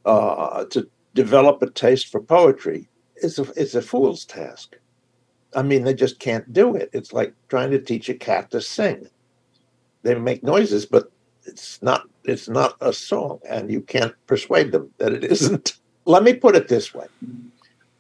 uh, 0.05 0.67
to 0.67 0.87
develop 1.15 1.62
a 1.62 1.71
taste 1.71 2.09
for 2.09 2.21
poetry 2.21 2.87
is 3.17 3.39
a, 3.39 3.79
a 3.79 3.81
fool's 3.81 4.27
task. 4.27 4.77
I 5.55 5.62
mean, 5.62 5.85
they 5.85 5.95
just 5.95 6.19
can't 6.19 6.53
do 6.53 6.77
it. 6.77 6.91
It's 6.93 7.15
like 7.15 7.33
trying 7.49 7.71
to 7.71 7.79
teach 7.79 8.11
a 8.11 8.15
cat 8.15 8.51
to 8.51 8.61
sing. 8.61 9.09
They 10.03 10.15
make 10.17 10.43
noises, 10.43 10.85
but 10.85 11.11
it's 11.45 11.81
not 11.81 12.07
it's 12.25 12.51
not 12.51 12.77
a 12.83 12.93
song, 12.93 13.41
and 13.49 13.71
you 13.71 13.81
can't 13.81 14.15
persuade 14.27 14.71
them 14.71 14.91
that 14.99 15.15
it 15.15 15.25
isn't. 15.33 15.79
Let 16.05 16.25
me 16.25 16.35
put 16.35 16.57
it 16.57 16.69
this 16.69 16.93
way: 16.93 17.07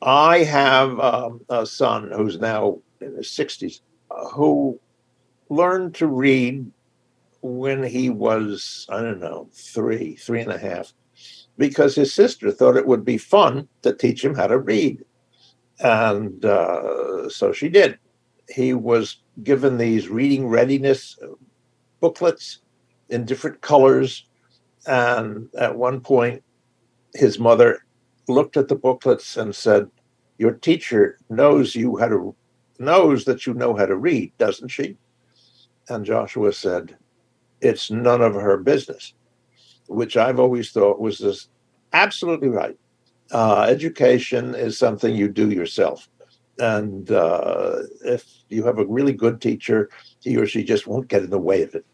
I 0.02 0.40
have 0.40 1.00
um, 1.00 1.40
a 1.48 1.64
son 1.64 2.10
who's 2.14 2.38
now 2.38 2.80
in 3.00 3.16
his 3.16 3.30
sixties, 3.30 3.80
uh, 4.10 4.28
who 4.28 4.78
learned 5.48 5.94
to 5.94 6.06
read 6.06 6.70
when 7.42 7.82
he 7.82 8.08
was, 8.08 8.86
I 8.88 9.02
don't 9.02 9.20
know, 9.20 9.48
three, 9.52 10.16
three 10.16 10.40
and 10.40 10.52
a 10.52 10.58
half, 10.58 10.92
because 11.58 11.94
his 11.94 12.14
sister 12.14 12.50
thought 12.50 12.76
it 12.76 12.86
would 12.86 13.04
be 13.04 13.18
fun 13.18 13.68
to 13.82 13.92
teach 13.92 14.24
him 14.24 14.34
how 14.34 14.46
to 14.46 14.58
read. 14.58 15.04
And 15.80 16.44
uh, 16.44 17.28
so 17.28 17.52
she 17.52 17.68
did. 17.68 17.98
He 18.48 18.74
was 18.74 19.18
given 19.42 19.76
these 19.76 20.08
reading 20.08 20.46
readiness 20.46 21.18
booklets 22.00 22.60
in 23.08 23.24
different 23.24 23.60
colors. 23.60 24.26
And 24.86 25.48
at 25.58 25.76
one 25.76 26.00
point, 26.00 26.42
his 27.14 27.38
mother 27.38 27.84
looked 28.28 28.56
at 28.56 28.68
the 28.68 28.76
booklets 28.76 29.36
and 29.36 29.54
said, 29.54 29.90
Your 30.38 30.52
teacher 30.52 31.18
knows 31.28 31.74
you 31.74 31.96
how 31.96 32.08
to 32.08 32.34
knows 32.78 33.24
that 33.24 33.46
you 33.46 33.54
know 33.54 33.76
how 33.76 33.86
to 33.86 33.96
read, 33.96 34.32
doesn't 34.38 34.68
she? 34.68 34.96
And 35.88 36.04
Joshua 36.04 36.52
said, 36.52 36.96
it's 37.62 37.90
none 37.90 38.20
of 38.20 38.34
her 38.34 38.58
business, 38.58 39.14
which 39.86 40.16
I've 40.16 40.40
always 40.40 40.70
thought 40.70 41.00
was 41.00 41.18
this 41.18 41.48
absolutely 41.92 42.48
right. 42.48 42.76
Uh, 43.30 43.66
education 43.68 44.54
is 44.54 44.76
something 44.76 45.14
you 45.14 45.28
do 45.28 45.50
yourself. 45.50 46.08
And 46.58 47.10
uh, 47.10 47.78
if 48.04 48.26
you 48.48 48.64
have 48.66 48.78
a 48.78 48.84
really 48.84 49.12
good 49.12 49.40
teacher, 49.40 49.88
he 50.20 50.36
or 50.36 50.46
she 50.46 50.62
just 50.62 50.86
won't 50.86 51.08
get 51.08 51.22
in 51.22 51.30
the 51.30 51.38
way 51.38 51.62
of 51.62 51.74
it. 51.74 51.86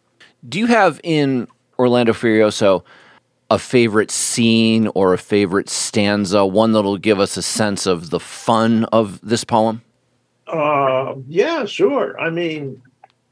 Do 0.48 0.58
you 0.58 0.66
have 0.66 1.00
in 1.04 1.46
Orlando 1.78 2.12
Furioso 2.12 2.82
a 3.50 3.58
favorite 3.58 4.10
scene 4.10 4.88
or 4.94 5.14
a 5.14 5.18
favorite 5.18 5.68
stanza, 5.68 6.44
one 6.44 6.72
that'll 6.72 6.98
give 6.98 7.20
us 7.20 7.36
a 7.36 7.42
sense 7.42 7.86
of 7.86 8.10
the 8.10 8.20
fun 8.20 8.84
of 8.86 9.20
this 9.22 9.44
poem? 9.44 9.82
Uh, 10.46 11.14
yeah, 11.28 11.64
sure. 11.64 12.18
I 12.18 12.30
mean, 12.30 12.82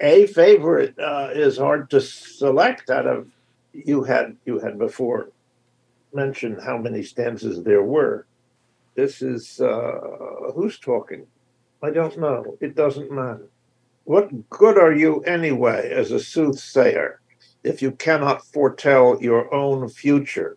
a 0.00 0.26
favorite 0.26 0.98
uh, 0.98 1.30
is 1.32 1.58
hard 1.58 1.90
to 1.90 2.00
select 2.00 2.90
out 2.90 3.06
of. 3.06 3.28
You 3.72 4.02
had 4.04 4.36
you 4.46 4.58
had 4.58 4.78
before 4.78 5.30
mentioned 6.12 6.60
how 6.62 6.78
many 6.78 7.02
stanzas 7.02 7.62
there 7.62 7.82
were. 7.82 8.26
This 8.94 9.20
is 9.20 9.60
uh, 9.60 10.52
who's 10.54 10.78
talking. 10.78 11.26
I 11.82 11.90
don't 11.90 12.18
know. 12.18 12.56
It 12.60 12.74
doesn't 12.74 13.12
matter. 13.12 13.48
What 14.04 14.48
good 14.48 14.78
are 14.78 14.94
you 14.94 15.20
anyway 15.22 15.90
as 15.92 16.12
a 16.12 16.20
soothsayer 16.20 17.20
if 17.64 17.82
you 17.82 17.90
cannot 17.92 18.46
foretell 18.46 19.18
your 19.20 19.52
own 19.52 19.88
future? 19.88 20.56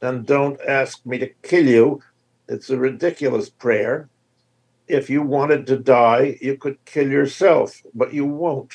Then 0.00 0.24
don't 0.24 0.60
ask 0.66 1.04
me 1.06 1.18
to 1.18 1.28
kill 1.42 1.66
you. 1.66 2.02
It's 2.48 2.70
a 2.70 2.76
ridiculous 2.76 3.48
prayer. 3.48 4.08
If 4.88 5.10
you 5.10 5.22
wanted 5.22 5.66
to 5.66 5.78
die, 5.78 6.38
you 6.40 6.56
could 6.56 6.82
kill 6.86 7.10
yourself, 7.10 7.82
but 7.94 8.14
you 8.14 8.24
won't. 8.24 8.72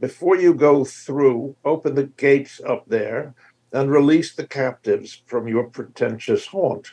Before 0.00 0.36
you 0.36 0.54
go 0.54 0.84
through, 0.84 1.56
open 1.64 1.94
the 1.94 2.04
gates 2.04 2.60
up 2.66 2.84
there 2.88 3.34
and 3.72 3.90
release 3.90 4.34
the 4.34 4.46
captives 4.46 5.22
from 5.26 5.46
your 5.46 5.64
pretentious 5.64 6.46
haunt. 6.46 6.92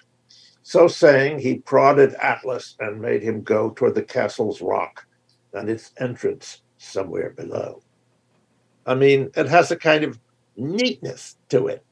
So 0.62 0.88
saying, 0.88 1.40
he 1.40 1.60
prodded 1.60 2.14
Atlas 2.16 2.76
and 2.80 3.02
made 3.02 3.24
him 3.24 3.44
go 3.44 3.70
toward 3.72 3.96
the 3.96 4.04
castle's 4.04 4.62
rock 4.62 5.06
and 5.54 5.70
its 5.70 5.92
entrance 5.98 6.62
somewhere 6.78 7.32
below. 7.32 7.82
I 8.86 8.96
mean, 8.96 9.32
it 9.36 9.48
has 9.48 9.72
a 9.72 9.78
kind 9.78 10.04
of 10.04 10.20
neatness 10.58 11.38
to 11.50 11.68
it. 11.68 11.86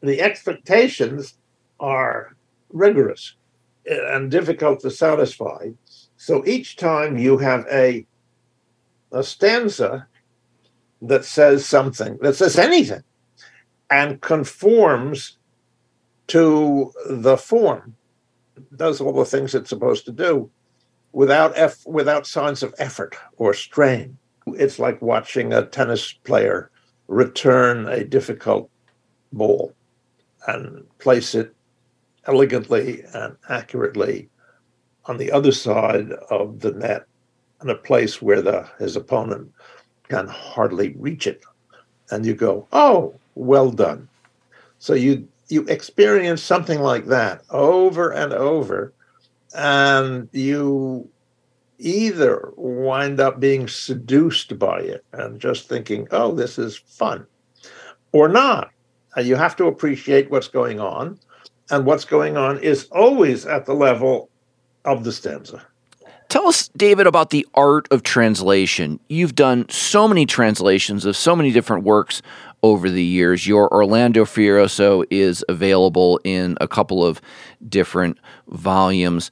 The 0.00 0.20
expectations 0.22 1.36
are 1.80 2.36
rigorous 2.70 3.36
and 3.86 4.30
difficult 4.30 4.80
to 4.80 4.90
satisfy. 4.90 5.68
So 6.16 6.44
each 6.46 6.76
time 6.76 7.18
you 7.18 7.38
have 7.38 7.66
a, 7.70 8.06
a 9.12 9.22
stanza 9.22 10.06
that 11.02 11.24
says 11.24 11.66
something, 11.66 12.18
that 12.22 12.36
says 12.36 12.58
anything, 12.58 13.02
and 13.90 14.20
conforms 14.20 15.38
to 16.28 16.92
the 17.08 17.36
form, 17.36 17.96
does 18.76 19.00
all 19.00 19.12
the 19.12 19.24
things 19.24 19.54
it's 19.54 19.68
supposed 19.68 20.04
to 20.06 20.12
do 20.12 20.50
without 21.12 21.56
eff- 21.56 21.86
without 21.86 22.26
signs 22.26 22.62
of 22.62 22.74
effort 22.78 23.16
or 23.36 23.54
strain. 23.54 24.16
It's 24.46 24.78
like 24.78 25.00
watching 25.00 25.52
a 25.52 25.64
tennis 25.66 26.12
player 26.12 26.70
return 27.08 27.86
a 27.86 28.04
difficult 28.04 28.70
ball 29.32 29.72
and 30.46 30.86
place 30.98 31.34
it 31.34 31.53
elegantly 32.26 33.02
and 33.14 33.36
accurately 33.48 34.28
on 35.06 35.18
the 35.18 35.30
other 35.30 35.52
side 35.52 36.10
of 36.30 36.60
the 36.60 36.72
net 36.72 37.06
in 37.62 37.70
a 37.70 37.74
place 37.74 38.20
where 38.22 38.42
the 38.42 38.68
his 38.78 38.96
opponent 38.96 39.50
can 40.08 40.26
hardly 40.28 40.94
reach 40.98 41.26
it. 41.26 41.42
And 42.10 42.24
you 42.26 42.34
go, 42.34 42.66
oh, 42.72 43.14
well 43.34 43.70
done. 43.70 44.08
So 44.78 44.94
you 44.94 45.26
you 45.48 45.62
experience 45.66 46.42
something 46.42 46.80
like 46.80 47.06
that 47.06 47.42
over 47.50 48.10
and 48.12 48.32
over, 48.32 48.92
and 49.54 50.28
you 50.32 51.08
either 51.78 52.52
wind 52.56 53.20
up 53.20 53.40
being 53.40 53.68
seduced 53.68 54.58
by 54.58 54.80
it 54.80 55.04
and 55.12 55.40
just 55.40 55.68
thinking, 55.68 56.06
oh, 56.10 56.32
this 56.32 56.58
is 56.58 56.76
fun, 56.76 57.26
or 58.12 58.28
not. 58.28 58.70
You 59.22 59.36
have 59.36 59.56
to 59.56 59.66
appreciate 59.66 60.30
what's 60.30 60.48
going 60.48 60.80
on. 60.80 61.18
And 61.70 61.86
what's 61.86 62.04
going 62.04 62.36
on 62.36 62.58
is 62.58 62.86
always 62.90 63.46
at 63.46 63.66
the 63.66 63.74
level 63.74 64.28
of 64.84 65.04
the 65.04 65.12
stanza. 65.12 65.64
Tell 66.28 66.48
us, 66.48 66.68
David, 66.76 67.06
about 67.06 67.30
the 67.30 67.46
art 67.54 67.86
of 67.90 68.02
translation. 68.02 68.98
You've 69.08 69.34
done 69.34 69.68
so 69.68 70.08
many 70.08 70.26
translations 70.26 71.04
of 71.04 71.16
so 71.16 71.36
many 71.36 71.52
different 71.52 71.84
works 71.84 72.22
over 72.62 72.90
the 72.90 73.04
years. 73.04 73.46
Your 73.46 73.72
Orlando 73.72 74.24
Furioso 74.24 75.04
is 75.10 75.44
available 75.48 76.18
in 76.24 76.56
a 76.60 76.66
couple 76.66 77.04
of 77.04 77.20
different 77.68 78.18
volumes. 78.48 79.30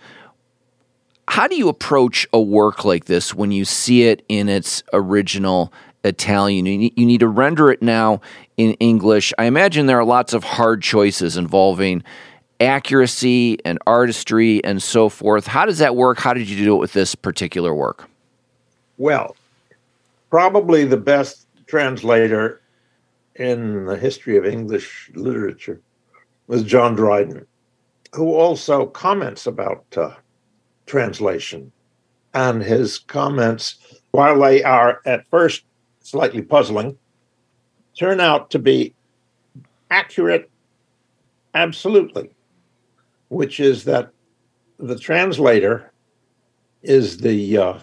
How 1.28 1.48
do 1.48 1.56
you 1.56 1.68
approach 1.68 2.26
a 2.32 2.40
work 2.40 2.84
like 2.84 3.06
this 3.06 3.34
when 3.34 3.52
you 3.52 3.64
see 3.64 4.04
it 4.04 4.22
in 4.28 4.48
its 4.48 4.82
original 4.92 5.72
Italian? 6.04 6.66
You 6.66 6.78
need, 6.78 6.92
you 6.96 7.06
need 7.06 7.20
to 7.20 7.28
render 7.28 7.70
it 7.70 7.82
now 7.82 8.20
in 8.56 8.74
English. 8.74 9.32
I 9.38 9.44
imagine 9.44 9.86
there 9.86 9.98
are 9.98 10.04
lots 10.04 10.32
of 10.32 10.44
hard 10.44 10.82
choices 10.82 11.36
involving 11.36 12.02
accuracy 12.60 13.58
and 13.64 13.78
artistry 13.86 14.62
and 14.64 14.82
so 14.82 15.08
forth. 15.08 15.46
How 15.46 15.66
does 15.66 15.78
that 15.78 15.96
work? 15.96 16.18
How 16.18 16.32
did 16.32 16.48
you 16.48 16.64
do 16.64 16.76
it 16.76 16.78
with 16.78 16.92
this 16.92 17.14
particular 17.14 17.74
work? 17.74 18.08
Well, 18.98 19.36
probably 20.30 20.84
the 20.84 20.96
best 20.96 21.46
translator 21.66 22.60
in 23.36 23.86
the 23.86 23.96
history 23.96 24.36
of 24.36 24.44
English 24.44 25.10
literature 25.14 25.80
was 26.46 26.62
John 26.62 26.94
Dryden, 26.94 27.46
who 28.14 28.34
also 28.34 28.86
comments 28.86 29.46
about 29.46 29.84
uh, 29.96 30.14
translation. 30.86 31.72
And 32.34 32.62
his 32.62 32.98
comments, 32.98 33.76
while 34.12 34.38
they 34.38 34.62
are 34.62 35.00
at 35.04 35.26
first 35.28 35.64
slightly 36.02 36.42
puzzling, 36.42 36.96
turn 37.98 38.20
out 38.20 38.50
to 38.50 38.58
be 38.58 38.94
accurate 39.90 40.50
absolutely, 41.54 42.30
which 43.28 43.60
is 43.60 43.84
that 43.84 44.10
the 44.78 44.98
translator 44.98 45.92
is 46.82 47.18
the 47.18 47.56
uh, 47.56 47.78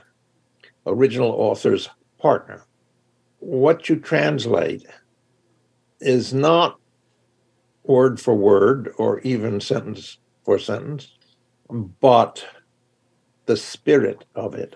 original 0.85 1.31
author's 1.31 1.89
partner. 2.19 2.63
What 3.39 3.87
you 3.87 3.95
translate 3.95 4.85
is 6.01 6.33
not 6.33 6.77
word 7.83 8.19
for 8.19 8.35
word 8.35 8.93
or 8.97 9.19
even 9.21 9.61
sentence 9.61 10.17
for 10.43 10.59
sentence, 10.59 11.13
but 12.01 12.45
the 13.45 13.57
spirit 13.57 14.25
of 14.35 14.55
it, 14.55 14.75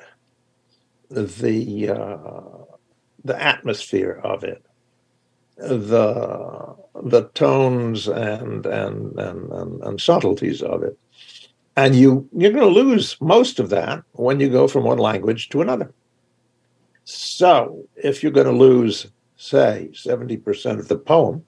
the 1.10 1.90
uh, 1.90 2.63
the 3.24 3.42
atmosphere 3.42 4.20
of 4.24 4.44
it, 4.44 4.66
the 5.58 6.76
the 7.04 7.24
tones 7.34 8.08
and 8.08 8.66
and 8.66 9.20
and 9.20 9.52
and, 9.52 9.82
and 9.84 10.02
subtleties 10.02 10.62
of 10.62 10.84
it, 10.84 10.98
and 11.76 11.96
you 11.96 12.28
you're 12.36 12.52
going 12.52 12.74
to 12.74 12.82
lose 12.82 13.18
most 13.22 13.60
of 13.60 13.70
that 13.70 14.04
when 14.14 14.40
you 14.40 14.50
go 14.50 14.68
from 14.68 14.84
one 14.84 15.00
language 15.00 15.50
to 15.50 15.62
another. 15.62 15.92
So 17.06 17.86
if 17.96 18.24
you're 18.24 18.32
going 18.32 18.48
to 18.48 18.54
lose 18.54 19.08
say 19.44 19.90
70% 19.92 20.80
of 20.80 20.88
the 20.88 20.98
poem 20.98 21.44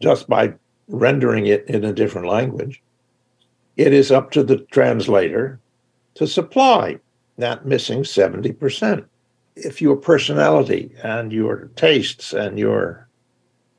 just 0.00 0.28
by 0.28 0.52
rendering 0.88 1.46
it 1.46 1.64
in 1.68 1.84
a 1.84 1.92
different 1.92 2.26
language. 2.26 2.82
It 3.76 3.94
is 3.94 4.12
up 4.12 4.30
to 4.32 4.42
the 4.42 4.58
translator 4.70 5.58
to 6.14 6.26
supply 6.26 6.98
that 7.38 7.64
missing 7.64 8.02
70%. 8.02 9.06
If 9.56 9.82
your 9.82 9.96
personality 9.96 10.92
and 11.02 11.32
your 11.32 11.70
tastes 11.76 12.32
and 12.32 12.58
your 12.58 13.08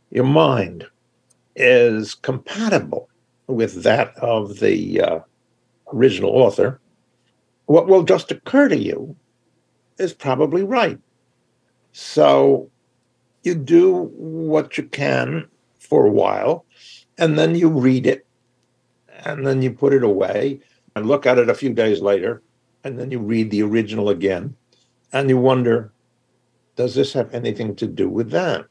your 0.09 0.25
mind 0.25 0.85
is 1.55 2.13
compatible 2.13 3.09
with 3.47 3.83
that 3.83 4.15
of 4.17 4.59
the 4.59 5.01
uh, 5.01 5.19
original 5.93 6.31
author, 6.31 6.79
what 7.65 7.87
will 7.87 8.03
just 8.03 8.31
occur 8.31 8.67
to 8.67 8.77
you 8.77 9.15
is 9.97 10.13
probably 10.13 10.63
right. 10.63 10.99
So 11.93 12.69
you 13.43 13.55
do 13.55 14.11
what 14.15 14.77
you 14.77 14.83
can 14.83 15.47
for 15.79 16.05
a 16.05 16.11
while, 16.11 16.65
and 17.17 17.37
then 17.37 17.55
you 17.55 17.69
read 17.69 18.05
it, 18.05 18.25
and 19.25 19.45
then 19.45 19.61
you 19.61 19.71
put 19.71 19.93
it 19.93 20.03
away 20.03 20.59
and 20.95 21.07
look 21.07 21.25
at 21.25 21.37
it 21.37 21.49
a 21.49 21.55
few 21.55 21.73
days 21.73 22.01
later, 22.01 22.41
and 22.83 22.99
then 22.99 23.11
you 23.11 23.19
read 23.19 23.51
the 23.51 23.63
original 23.63 24.09
again, 24.09 24.55
and 25.13 25.29
you 25.29 25.37
wonder, 25.37 25.91
does 26.75 26.95
this 26.95 27.13
have 27.13 27.33
anything 27.33 27.75
to 27.75 27.87
do 27.87 28.09
with 28.09 28.31
that? 28.31 28.65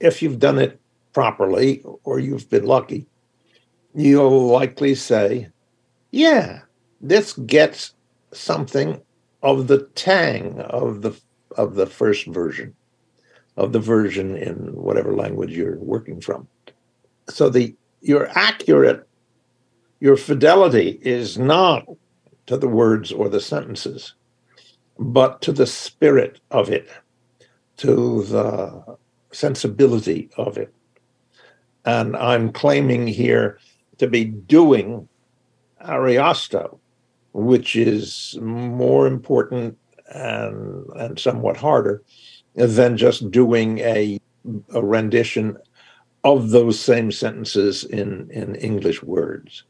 If 0.00 0.22
you've 0.22 0.38
done 0.38 0.58
it 0.58 0.80
properly 1.12 1.82
or 2.04 2.18
you've 2.18 2.48
been 2.48 2.64
lucky, 2.64 3.06
you'll 3.94 4.46
likely 4.46 4.94
say, 4.94 5.48
yeah, 6.10 6.60
this 7.00 7.32
gets 7.34 7.94
something 8.32 9.00
of 9.42 9.66
the 9.66 9.84
tang 9.94 10.60
of 10.60 11.02
the 11.02 11.18
of 11.56 11.74
the 11.74 11.86
first 11.86 12.26
version, 12.26 12.74
of 13.56 13.72
the 13.72 13.80
version 13.80 14.36
in 14.36 14.56
whatever 14.74 15.14
language 15.14 15.50
you're 15.50 15.78
working 15.78 16.20
from. 16.20 16.48
So 17.28 17.50
the 17.50 17.74
your 18.00 18.28
accurate, 18.36 19.06
your 20.00 20.16
fidelity 20.16 20.98
is 21.02 21.38
not 21.38 21.86
to 22.46 22.56
the 22.56 22.68
words 22.68 23.12
or 23.12 23.28
the 23.28 23.40
sentences, 23.40 24.14
but 25.02 25.40
to 25.42 25.52
the 25.52 25.66
spirit 25.66 26.40
of 26.50 26.70
it, 26.70 26.88
to 27.78 28.22
the 28.24 28.96
sensibility 29.32 30.30
of 30.36 30.56
it. 30.56 30.72
And 31.84 32.16
I'm 32.16 32.52
claiming 32.52 33.06
here 33.06 33.58
to 33.98 34.06
be 34.06 34.24
doing 34.24 35.08
Ariosto, 35.84 36.78
which 37.32 37.74
is 37.74 38.38
more 38.40 39.06
important 39.06 39.76
and, 40.08 40.86
and 40.96 41.18
somewhat 41.18 41.56
harder 41.56 42.02
than 42.54 42.96
just 42.96 43.30
doing 43.30 43.78
a, 43.78 44.20
a 44.72 44.82
rendition 44.82 45.56
of 46.24 46.50
those 46.50 46.78
same 46.78 47.10
sentences 47.10 47.84
in, 47.84 48.30
in 48.30 48.54
English 48.56 49.02
words. 49.02 49.64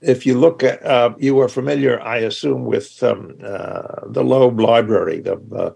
If 0.00 0.26
you 0.26 0.38
look 0.38 0.62
at, 0.62 0.84
uh, 0.84 1.14
you 1.18 1.40
are 1.40 1.48
familiar, 1.48 2.00
I 2.00 2.18
assume, 2.18 2.64
with 2.64 3.02
um, 3.02 3.36
uh, 3.42 4.06
the 4.06 4.22
Loeb 4.22 4.60
Library, 4.60 5.20
the 5.20 5.40
uh, 5.56 5.70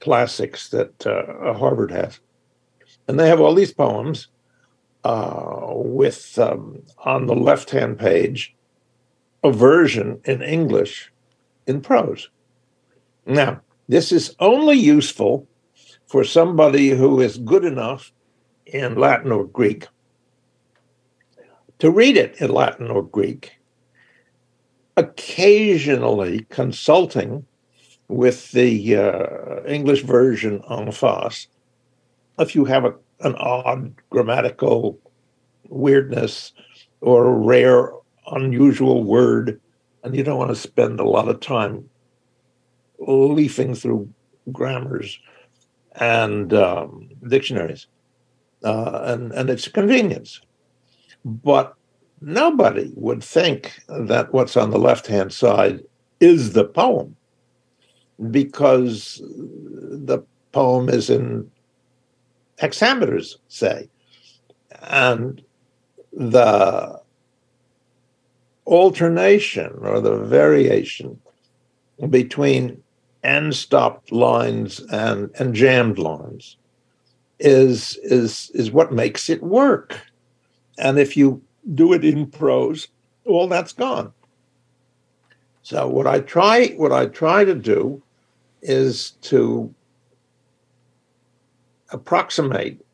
classics 0.00 0.68
that 0.70 1.06
uh, 1.06 1.54
Harvard 1.54 1.90
has. 1.90 2.20
And 3.08 3.18
they 3.18 3.28
have 3.28 3.40
all 3.40 3.54
these 3.54 3.72
poems 3.72 4.28
uh, 5.04 5.64
with, 5.74 6.38
um, 6.38 6.82
on 6.98 7.26
the 7.26 7.34
left 7.34 7.70
hand 7.70 7.98
page, 7.98 8.54
a 9.42 9.50
version 9.50 10.20
in 10.24 10.42
English 10.42 11.10
in 11.66 11.80
prose. 11.80 12.28
Now, 13.26 13.60
this 13.88 14.12
is 14.12 14.36
only 14.38 14.76
useful 14.76 15.48
for 16.06 16.24
somebody 16.24 16.90
who 16.90 17.20
is 17.20 17.38
good 17.38 17.64
enough 17.64 18.12
in 18.66 18.96
Latin 18.96 19.32
or 19.32 19.44
Greek 19.44 19.86
to 21.82 21.90
read 21.90 22.16
it 22.16 22.40
in 22.40 22.48
Latin 22.52 22.92
or 22.92 23.02
Greek, 23.02 23.58
occasionally 24.96 26.46
consulting 26.50 27.46
with 28.08 28.52
the 28.52 28.96
uh, 28.96 29.64
English 29.66 30.02
version 30.02 30.62
en 30.70 30.92
face. 30.92 31.46
If 32.38 32.54
you 32.54 32.64
have 32.66 32.84
a, 32.84 32.94
an 33.20 33.34
odd 33.36 33.94
grammatical 34.10 34.98
weirdness 35.68 36.52
or 37.00 37.26
a 37.26 37.30
rare, 37.30 37.92
unusual 38.30 39.02
word, 39.02 39.60
and 40.04 40.14
you 40.14 40.22
don't 40.22 40.38
want 40.38 40.50
to 40.50 40.56
spend 40.56 41.00
a 41.00 41.08
lot 41.08 41.28
of 41.28 41.40
time 41.40 41.88
leafing 42.98 43.74
through 43.74 44.08
grammars 44.50 45.18
and 45.96 46.52
um, 46.52 47.08
dictionaries, 47.28 47.86
uh, 48.64 49.02
and 49.04 49.32
and 49.32 49.50
it's 49.50 49.66
a 49.66 49.72
convenience. 49.72 50.40
But 51.24 51.74
nobody 52.22 52.92
would 52.94 53.22
think 53.22 53.80
that 53.88 54.32
what's 54.32 54.56
on 54.56 54.70
the 54.70 54.78
left 54.78 55.06
hand 55.06 55.32
side 55.32 55.82
is 56.20 56.52
the 56.52 56.64
poem, 56.64 57.16
because 58.30 59.20
the 59.24 60.22
poem 60.52 60.88
is 60.88 61.10
in 61.10 61.50
hexameters, 62.58 63.36
say, 63.48 63.88
and 64.82 65.42
the 66.12 67.00
alternation 68.66 69.72
or 69.80 70.00
the 70.00 70.16
variation 70.16 71.18
between 72.08 72.82
end 73.24 73.54
stopped 73.54 74.12
lines 74.12 74.80
and, 74.90 75.30
and 75.38 75.54
jammed 75.54 75.98
lines 75.98 76.56
is 77.38 77.98
is 78.04 78.50
is 78.54 78.70
what 78.70 78.92
makes 78.92 79.28
it 79.28 79.42
work. 79.42 79.98
And 80.78 80.98
if 80.98 81.16
you 81.16 81.42
do 81.74 81.92
it 81.92 82.04
in 82.04 82.26
prose, 82.26 82.88
well, 83.24 83.48
that's 83.48 83.72
gone. 83.72 84.12
So 85.62 85.88
what 85.88 86.06
I 86.06 86.20
try 86.20 86.68
what 86.70 86.92
I 86.92 87.06
try 87.06 87.44
to 87.44 87.54
do 87.54 88.02
is 88.62 89.12
to 89.22 89.72
approximate 91.90 92.84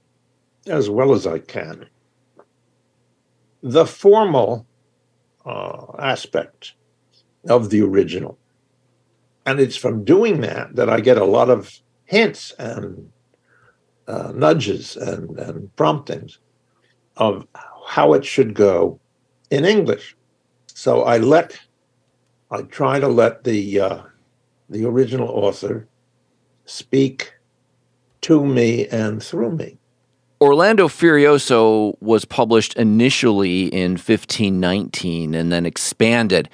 as 0.67 0.91
well 0.91 1.15
as 1.15 1.27
I 1.27 1.39
can 1.39 1.87
the 3.63 3.87
formal 3.87 4.67
uh, 5.45 5.87
aspect 5.99 6.75
of 7.49 7.71
the 7.71 7.81
original. 7.81 8.39
And 9.47 9.59
it's 9.61 9.77
from 9.77 10.05
doing 10.05 10.43
that 10.43 10.77
that 10.77 10.91
I 10.91 11.01
get 11.01 11.17
a 11.17 11.25
lot 11.25 11.49
of 11.49 11.81
hints 12.05 12.53
and 12.59 13.11
uh, 14.07 14.33
nudges 14.35 14.97
and, 14.97 15.39
and 15.39 15.75
promptings 15.77 16.39
of 17.17 17.47
how 17.89 18.13
it 18.13 18.23
should 18.23 18.53
go 18.53 19.01
in 19.51 19.65
English. 19.65 20.15
So 20.75 21.05
I 21.05 21.17
let, 21.17 21.59
I 22.51 22.61
try 22.63 23.01
to 23.01 23.09
let 23.09 23.45
the 23.45 23.81
uh, 23.81 24.03
the 24.69 24.85
original 24.85 25.29
author 25.31 25.89
speak 26.67 27.33
to 28.21 28.45
me 28.45 28.87
and 28.89 29.23
through 29.23 29.53
me. 29.53 29.79
Orlando 30.39 30.87
Furioso 30.87 31.97
was 32.03 32.27
published 32.27 32.75
initially 32.75 33.69
in 33.69 33.93
1519 33.93 35.35
and 35.35 35.51
then 35.51 35.65
expanded 35.65 36.51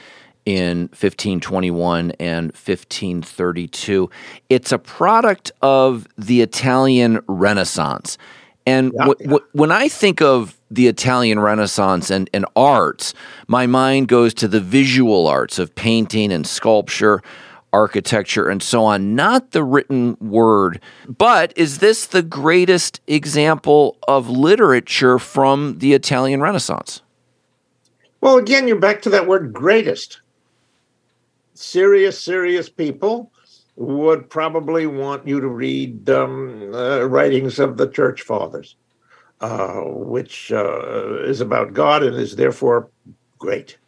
in 0.46 0.82
1521 0.92 2.12
and 2.20 2.52
1532. 2.52 4.08
It's 4.48 4.70
a 4.70 4.78
product 4.78 5.50
of 5.62 6.06
the 6.16 6.42
Italian 6.42 7.20
Renaissance. 7.26 8.18
And 8.66 8.92
yeah, 8.94 9.06
w- 9.06 9.24
w- 9.24 9.46
when 9.52 9.70
I 9.70 9.88
think 9.88 10.22
of 10.22 10.58
the 10.70 10.86
Italian 10.86 11.38
Renaissance 11.38 12.10
and, 12.10 12.30
and 12.32 12.46
arts, 12.56 13.14
my 13.46 13.66
mind 13.66 14.08
goes 14.08 14.32
to 14.34 14.48
the 14.48 14.60
visual 14.60 15.26
arts 15.26 15.58
of 15.58 15.74
painting 15.74 16.32
and 16.32 16.46
sculpture, 16.46 17.22
architecture, 17.72 18.48
and 18.48 18.62
so 18.62 18.84
on, 18.84 19.14
not 19.14 19.50
the 19.50 19.62
written 19.62 20.16
word. 20.20 20.80
But 21.06 21.52
is 21.56 21.78
this 21.78 22.06
the 22.06 22.22
greatest 22.22 23.00
example 23.06 23.98
of 24.08 24.30
literature 24.30 25.18
from 25.18 25.78
the 25.78 25.92
Italian 25.92 26.40
Renaissance? 26.40 27.02
Well, 28.20 28.38
again, 28.38 28.66
you're 28.66 28.78
back 28.78 29.02
to 29.02 29.10
that 29.10 29.26
word 29.26 29.52
greatest 29.52 30.20
serious, 31.54 32.20
serious 32.20 32.68
people 32.68 33.30
would 33.76 34.30
probably 34.30 34.86
want 34.86 35.26
you 35.26 35.40
to 35.40 35.48
read 35.48 36.08
um, 36.08 36.72
uh, 36.74 37.02
writings 37.02 37.58
of 37.58 37.76
the 37.76 37.88
church 37.88 38.22
fathers, 38.22 38.76
uh, 39.40 39.80
which 39.84 40.52
uh, 40.52 41.22
is 41.24 41.40
about 41.40 41.72
God 41.72 42.02
and 42.02 42.16
is 42.16 42.36
therefore 42.36 42.90
great. 43.38 43.78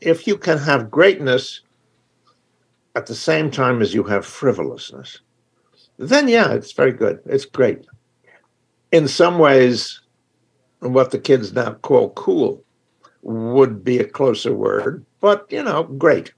If 0.00 0.26
you 0.26 0.36
can 0.36 0.58
have 0.58 0.90
greatness 0.90 1.62
at 2.94 3.06
the 3.06 3.14
same 3.14 3.50
time 3.50 3.82
as 3.82 3.94
you 3.94 4.04
have 4.04 4.26
frivolousness, 4.26 5.20
then 5.98 6.28
yeah, 6.28 6.52
it's 6.52 6.72
very 6.72 6.92
good. 6.92 7.20
It's 7.26 7.44
great. 7.44 7.86
In 8.92 9.08
some 9.08 9.38
ways, 9.38 10.00
what 10.80 11.10
the 11.10 11.18
kids 11.18 11.52
now 11.52 11.74
call 11.74 12.10
cool 12.10 12.62
would 13.22 13.84
be 13.84 13.98
a 13.98 14.04
closer 14.04 14.52
word, 14.52 15.04
but 15.20 15.46
you 15.50 15.62
know, 15.62 15.84
great. 15.84 16.32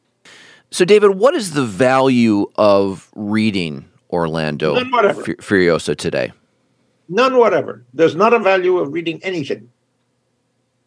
So, 0.75 0.85
David, 0.85 1.11
what 1.13 1.37
is 1.37 1.53
the 1.53 1.65
value 1.65 2.51
of 2.57 3.09
reading 3.15 3.89
Orlando 4.11 4.75
F- 4.75 5.37
Furioso 5.39 5.95
today? 5.95 6.33
None 7.09 7.37
whatever. 7.37 7.85
There's 7.95 8.17
not 8.17 8.35
a 8.35 8.41
value 8.41 8.79
of 8.79 8.93
reading 8.93 9.23
anything. 9.23 9.71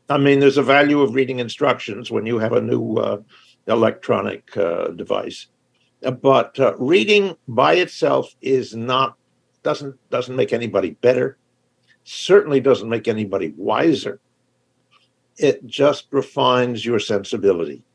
I 0.10 0.17
mean, 0.17 0.41
there's 0.41 0.58
a 0.58 0.62
value 0.62 1.00
of 1.00 1.15
reading 1.15 1.39
instructions 1.39 2.12
when 2.12 2.26
you 2.26 2.38
have 2.38 2.52
a 2.52 2.60
new 2.60 2.97
uh, 2.97 3.21
electronic 3.67 4.58
uh, 4.58 4.89
device, 4.89 5.47
uh, 6.04 6.12
but 6.12 6.60
uh, 6.60 6.76
reading 6.78 7.38
by 7.47 7.76
itself 7.76 8.36
is 8.41 8.76
not 8.76 9.15
doesn't 9.63 9.95
doesn't 10.10 10.36
make 10.36 10.52
anybody 10.52 10.97
better. 11.00 11.38
Certainly 12.04 12.60
doesn't 12.60 12.89
make 12.89 13.08
anybody 13.08 13.54
wiser. 13.56 14.19
It 15.38 15.65
just 15.65 16.08
refines 16.12 16.86
your 16.86 17.00
sensibility. 17.00 17.86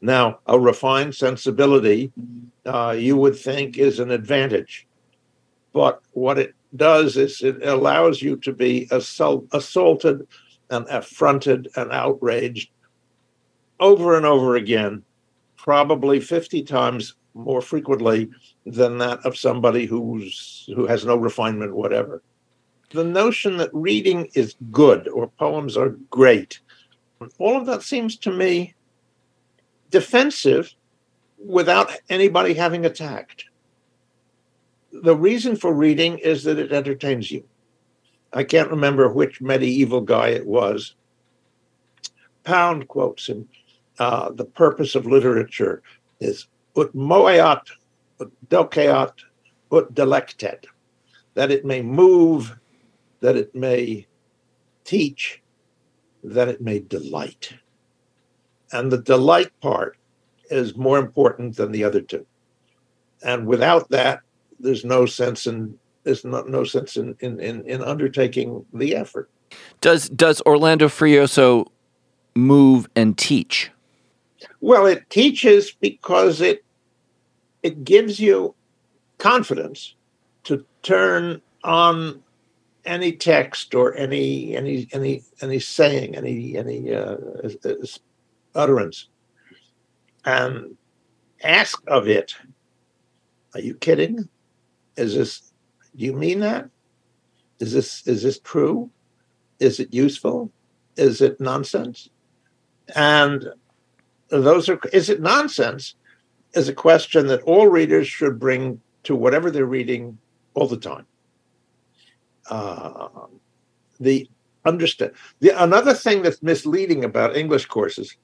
Now, 0.00 0.40
a 0.46 0.58
refined 0.58 1.14
sensibility, 1.14 2.12
uh, 2.64 2.96
you 2.98 3.16
would 3.16 3.36
think, 3.36 3.78
is 3.78 3.98
an 3.98 4.10
advantage. 4.10 4.86
But 5.72 6.00
what 6.12 6.38
it 6.38 6.54
does 6.74 7.16
is 7.16 7.42
it 7.42 7.62
allows 7.66 8.22
you 8.22 8.36
to 8.36 8.52
be 8.52 8.88
assault, 8.90 9.46
assaulted 9.52 10.26
and 10.70 10.86
affronted 10.88 11.68
and 11.76 11.92
outraged 11.92 12.70
over 13.80 14.16
and 14.16 14.26
over 14.26 14.56
again, 14.56 15.02
probably 15.56 16.20
50 16.20 16.62
times 16.62 17.14
more 17.34 17.60
frequently 17.60 18.30
than 18.64 18.98
that 18.98 19.24
of 19.24 19.36
somebody 19.36 19.84
who's 19.84 20.68
who 20.74 20.86
has 20.86 21.04
no 21.04 21.16
refinement 21.16 21.74
whatever. 21.74 22.22
The 22.90 23.04
notion 23.04 23.58
that 23.58 23.70
reading 23.72 24.28
is 24.34 24.56
good 24.70 25.08
or 25.08 25.28
poems 25.28 25.76
are 25.76 25.90
great, 26.10 26.60
all 27.38 27.56
of 27.56 27.66
that 27.66 27.82
seems 27.82 28.16
to 28.18 28.30
me 28.30 28.74
defensive 29.96 30.74
without 31.38 31.90
anybody 32.10 32.52
having 32.52 32.84
attacked. 32.84 33.46
The 34.92 35.16
reason 35.16 35.56
for 35.56 35.72
reading 35.72 36.18
is 36.18 36.44
that 36.44 36.58
it 36.58 36.70
entertains 36.70 37.30
you. 37.30 37.44
I 38.34 38.44
can't 38.44 38.70
remember 38.70 39.08
which 39.08 39.40
medieval 39.40 40.02
guy 40.02 40.28
it 40.28 40.46
was. 40.46 40.94
Pound 42.44 42.88
quotes 42.88 43.26
him 43.26 43.48
uh, 43.98 44.32
The 44.32 44.44
purpose 44.44 44.94
of 44.94 45.06
literature 45.06 45.82
is 46.20 46.46
ut 46.76 46.94
moveat, 46.94 47.62
ut 48.20 48.30
doceat, 48.50 49.14
ut 49.72 49.94
delectet, 49.94 50.66
that 51.32 51.50
it 51.50 51.64
may 51.64 51.80
move, 51.80 52.54
that 53.20 53.36
it 53.36 53.54
may 53.54 54.06
teach 54.84 55.40
that 56.22 56.48
it 56.48 56.60
may 56.60 56.80
delight. 56.80 57.54
And 58.76 58.92
the 58.92 58.98
delight 58.98 59.58
part 59.60 59.96
is 60.50 60.76
more 60.76 60.98
important 60.98 61.56
than 61.56 61.72
the 61.72 61.82
other 61.82 62.02
two. 62.02 62.26
And 63.24 63.46
without 63.46 63.88
that, 63.88 64.20
there's 64.60 64.84
no 64.84 65.06
sense 65.06 65.46
in 65.46 65.78
there's 66.04 66.24
no, 66.24 66.42
no 66.42 66.62
sense 66.62 66.96
in, 66.96 67.16
in, 67.20 67.40
in, 67.40 67.64
in 67.66 67.82
undertaking 67.82 68.64
the 68.72 68.94
effort. 68.94 69.28
Does 69.80 70.10
does 70.10 70.42
Orlando 70.42 70.88
Furioso 70.88 71.66
move 72.34 72.88
and 72.94 73.16
teach? 73.16 73.70
Well, 74.60 74.84
it 74.84 75.08
teaches 75.08 75.72
because 75.72 76.42
it 76.42 76.62
it 77.62 77.82
gives 77.82 78.20
you 78.20 78.54
confidence 79.16 79.94
to 80.44 80.64
turn 80.82 81.40
on 81.64 82.22
any 82.84 83.12
text 83.12 83.74
or 83.74 83.94
any 83.94 84.54
any 84.54 84.86
any 84.92 85.22
any 85.40 85.58
saying, 85.60 86.14
any 86.14 86.56
any 86.56 86.94
uh, 86.94 87.16
utterance, 88.56 89.08
and 90.24 90.76
ask 91.42 91.82
of 91.86 92.08
it. 92.08 92.34
Are 93.54 93.60
you 93.60 93.74
kidding? 93.74 94.28
Is 94.96 95.14
this? 95.14 95.52
Do 95.96 96.04
you 96.04 96.12
mean 96.12 96.40
that? 96.40 96.68
Is 97.60 97.72
this 97.72 98.06
is 98.06 98.22
this 98.22 98.38
true? 98.40 98.90
Is 99.60 99.80
it 99.80 99.94
useful? 99.94 100.50
Is 100.96 101.20
it 101.20 101.40
nonsense? 101.40 102.10
And 102.94 103.46
those 104.28 104.68
are 104.68 104.78
is 104.92 105.08
it 105.08 105.20
nonsense? 105.20 105.94
Is 106.54 106.68
a 106.68 106.74
question 106.74 107.26
that 107.26 107.42
all 107.42 107.68
readers 107.68 108.08
should 108.08 108.38
bring 108.38 108.80
to 109.04 109.14
whatever 109.14 109.50
they're 109.50 109.66
reading 109.66 110.18
all 110.54 110.66
the 110.66 110.76
time. 110.76 111.06
Uh, 112.50 113.08
the 114.00 114.28
understand 114.64 115.12
the 115.40 115.50
another 115.62 115.94
thing 115.94 116.22
that's 116.22 116.42
misleading 116.42 117.04
about 117.04 117.36
English 117.36 117.66
courses 117.66 118.16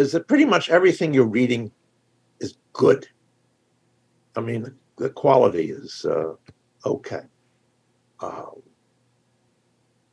is 0.00 0.12
that 0.12 0.26
pretty 0.26 0.46
much 0.46 0.70
everything 0.70 1.12
you're 1.12 1.26
reading 1.26 1.70
is 2.40 2.56
good. 2.72 3.06
I 4.34 4.40
mean, 4.40 4.74
the 4.96 5.10
quality 5.10 5.70
is 5.70 6.06
uh, 6.08 6.34
okay. 6.86 7.22
Um, 8.20 8.62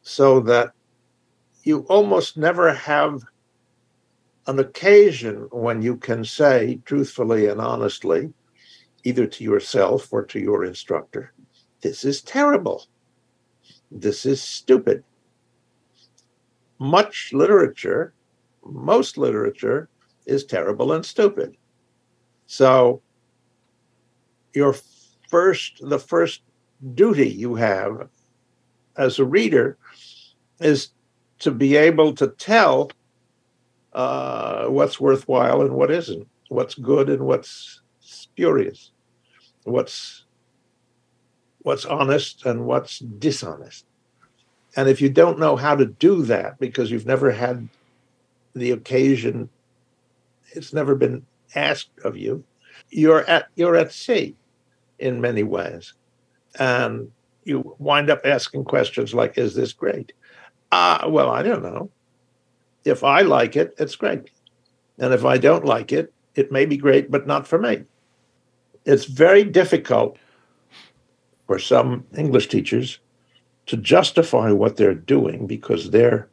so 0.02 0.40
that 0.42 0.72
you 1.64 1.86
almost 1.90 2.38
never 2.38 2.74
have 2.74 3.22
an 4.48 4.60
occasion 4.60 5.48
when 5.52 5.82
you 5.82 5.98
can 5.98 6.24
say 6.24 6.80
truthfully 6.86 7.48
and 7.48 7.60
honestly, 7.62 8.34
either 9.04 9.26
to 9.26 9.44
yourself 9.44 10.12
or 10.12 10.24
to 10.26 10.40
your 10.40 10.66
instructor, 10.66 11.34
this 11.82 12.04
is 12.04 12.22
terrible. 12.22 12.86
This 13.92 14.26
is 14.26 14.42
stupid. 14.42 15.04
Much 16.80 17.32
literature, 17.34 18.14
most 18.72 19.18
literature, 19.18 19.90
is 20.26 20.44
terrible 20.44 20.92
and 20.92 21.06
stupid. 21.06 21.58
So, 22.48 23.02
your 24.54 24.76
first, 25.30 25.80
the 25.82 26.00
first 26.00 26.42
duty 26.94 27.30
you 27.30 27.56
have 27.56 28.10
as 28.98 29.20
a 29.20 29.26
reader 29.26 29.78
is 30.60 30.90
to 31.40 31.52
be 31.52 31.76
able 31.76 32.14
to 32.14 32.28
tell 32.28 32.92
uh, 33.94 34.68
what's 34.68 35.00
worthwhile 35.00 35.62
and 35.62 35.74
what 35.74 35.92
isn't, 35.92 36.28
what's 36.50 36.76
good 36.76 37.10
and 37.10 37.26
what's 37.26 37.82
spurious, 38.00 38.92
what's 39.64 40.24
what's 41.64 41.86
honest 41.86 42.46
and 42.46 42.66
what's 42.66 43.00
dishonest. 43.00 43.86
And 44.78 44.88
if 44.88 45.02
you 45.02 45.10
don't 45.10 45.40
know 45.40 45.58
how 45.58 45.76
to 45.76 45.86
do 45.86 46.22
that 46.24 46.58
because 46.60 46.92
you've 46.92 47.06
never 47.06 47.32
had 47.32 47.68
the 48.60 48.72
occasion, 48.72 49.50
it's 50.52 50.74
never 50.74 50.96
been 50.96 51.26
asked 51.56 51.92
of 52.04 52.18
you, 52.18 52.44
you're 52.90 53.26
at 53.26 53.48
you're 53.56 53.76
at 53.76 53.92
sea 53.92 54.36
in 55.00 55.22
many 55.22 55.44
ways. 55.44 55.94
And 56.60 57.12
you 57.44 57.76
wind 57.80 58.10
up 58.10 58.22
asking 58.26 58.66
questions 58.66 59.14
like, 59.14 59.38
is 59.38 59.56
this 59.56 59.74
great? 59.74 60.14
Uh, 60.72 61.08
well, 61.10 61.30
I 61.30 61.44
don't 61.44 61.64
know. 61.64 61.90
If 62.84 63.04
I 63.04 63.22
like 63.22 63.56
it, 63.56 63.74
it's 63.78 63.96
great. 63.96 64.30
And 64.98 65.14
if 65.14 65.24
I 65.24 65.38
don't 65.38 65.66
like 65.66 65.92
it, 65.92 66.14
it 66.36 66.52
may 66.52 66.66
be 66.66 66.78
great, 66.78 67.10
but 67.12 67.28
not 67.28 67.48
for 67.48 67.58
me. 67.58 67.84
It's 68.86 69.06
very 69.06 69.44
difficult 69.44 70.18
for 71.46 71.60
some 71.60 72.06
English 72.18 72.48
teachers 72.48 73.00
to 73.68 73.78
justify 73.78 74.52
what 74.52 74.78
they're 74.78 74.94
doing 74.94 75.48
because 75.48 75.90
they're 75.90 76.30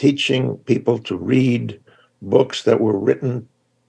teaching 0.00 0.56
people 0.64 0.98
to 0.98 1.14
read 1.14 1.78
books 2.22 2.62
that 2.62 2.80
were 2.80 2.98
written 2.98 3.46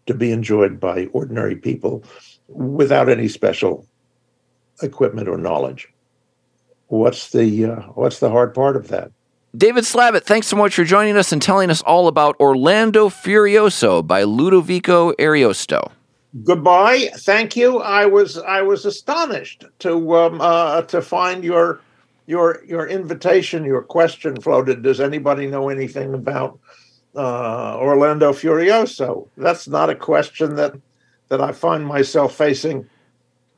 to 0.07 0.13
be 0.13 0.29
enjoyed 0.29 0.77
by 0.77 1.05
ordinary 1.13 1.55
people 1.55 2.03
without 2.49 3.07
any 3.07 3.29
special 3.29 3.87
equipment 4.83 5.29
or 5.29 5.37
knowledge. 5.37 5.87
What's 6.87 7.31
the 7.31 7.65
uh, 7.65 7.81
what's 7.93 8.19
the 8.19 8.29
hard 8.29 8.53
part 8.53 8.75
of 8.75 8.89
that? 8.89 9.09
David 9.55 9.85
Slavitt, 9.85 10.23
thanks 10.23 10.47
so 10.47 10.57
much 10.57 10.75
for 10.75 10.83
joining 10.83 11.15
us 11.15 11.31
and 11.31 11.41
telling 11.41 11.69
us 11.69 11.81
all 11.83 12.09
about 12.09 12.37
Orlando 12.41 13.07
Furioso 13.07 14.05
by 14.05 14.23
Ludovico 14.23 15.13
Ariosto. 15.13 15.91
Goodbye. 16.43 17.09
Thank 17.19 17.55
you. 17.55 17.79
I 17.79 18.05
was 18.05 18.37
I 18.37 18.61
was 18.61 18.85
astonished 18.85 19.63
to 19.79 20.17
um, 20.17 20.41
uh, 20.41 20.81
to 20.83 21.01
find 21.01 21.41
your 21.41 21.79
your 22.25 22.63
your 22.65 22.87
invitation, 22.87 23.63
your 23.63 23.81
question 23.81 24.39
floated. 24.39 24.83
Does 24.83 24.99
anybody 25.01 25.47
know 25.47 25.69
anything 25.69 26.13
about 26.13 26.59
uh, 27.15 27.77
Orlando 27.77 28.31
Furioso? 28.33 29.27
That's 29.37 29.67
not 29.67 29.89
a 29.89 29.95
question 29.95 30.55
that 30.55 30.73
that 31.29 31.41
I 31.41 31.51
find 31.51 31.85
myself 31.85 32.35
facing 32.35 32.89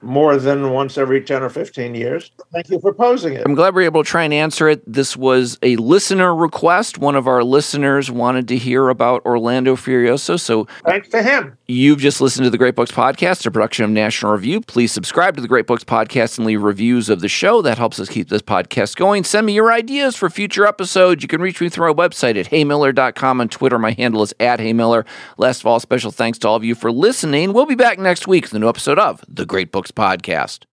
more 0.04 0.38
than 0.38 0.72
once 0.72 0.98
every 0.98 1.22
10 1.22 1.44
or 1.44 1.50
15 1.50 1.96
years. 1.96 2.32
Thank 2.52 2.70
you 2.70 2.80
for 2.80 2.94
posing 2.94 3.34
it. 3.34 3.44
I'm 3.46 3.56
glad 3.56 3.74
we 3.76 3.84
are 3.84 3.86
able 3.86 4.04
to 4.04 4.10
try 4.10 4.24
and 4.24 4.34
answer 4.34 4.68
it. 4.70 4.82
This 4.92 5.16
was 5.16 5.58
a 5.64 5.76
listener 5.78 6.36
request. 6.36 6.98
One 6.98 7.16
of 7.16 7.28
our 7.28 7.44
listeners 7.44 8.12
wanted 8.12 8.48
to 8.50 8.58
hear 8.58 8.90
about 8.90 9.26
Orlando 9.26 9.76
Furioso. 9.76 10.40
So 10.40 10.68
thanks 10.86 11.10
to 11.10 11.24
him. 11.24 11.58
You've 11.68 12.00
just 12.00 12.22
listened 12.22 12.46
to 12.46 12.50
the 12.50 12.58
Great 12.58 12.76
Books 12.76 12.92
Podcast, 12.92 13.46
a 13.46 13.52
production 13.52 13.86
of 13.86 13.92
National 13.92 14.34
Review. 14.34 14.62
Please 14.62 14.92
subscribe 14.92 15.36
to 15.36 15.42
the 15.42 15.48
Great 15.48 15.68
Books 15.68 15.84
Podcast 15.84 16.38
and 16.38 16.46
leave 16.46 16.62
reviews 16.62 17.10
of 17.10 17.22
the 17.22 17.30
show. 17.30 17.62
That 17.62 17.78
helps 17.78 18.00
us 18.00 18.10
keep 18.10 18.30
this 18.30 18.42
podcast 18.42 18.96
going. 18.96 19.24
Send 19.24 19.46
me 19.46 19.54
your 19.54 19.72
ideas 19.72 20.16
for 20.16 20.30
future 20.30 20.66
episodes. 20.66 21.24
You 21.24 21.28
can 21.28 21.42
reach 21.42 21.62
me 21.62 21.70
through 21.70 21.88
our 21.88 21.94
website 21.94 22.38
at 22.38 22.50
heymiller.com. 22.50 23.42
On 23.42 23.50
Twitter, 23.50 23.80
my 23.80 23.92
handle 23.92 24.24
is 24.24 24.34
at 24.40 24.60
heymiller. 24.60 25.06
Last 25.38 25.62
of 25.62 25.68
all, 25.68 25.80
special 25.80 26.12
thanks 26.12 26.38
to 26.40 26.48
all 26.48 26.56
of 26.56 26.64
you 26.64 26.76
for 26.76 26.92
listening. 26.92 27.54
We'll 27.54 27.66
be 27.66 27.76
back 27.76 28.00
next 28.00 28.28
week 28.28 28.44
with 28.46 28.54
a 28.54 28.60
new 28.60 28.70
episode 28.70 29.00
of 29.00 29.24
the 29.28 29.46
Great 29.46 29.72
Books 29.72 29.92
Podcast. 29.96 30.66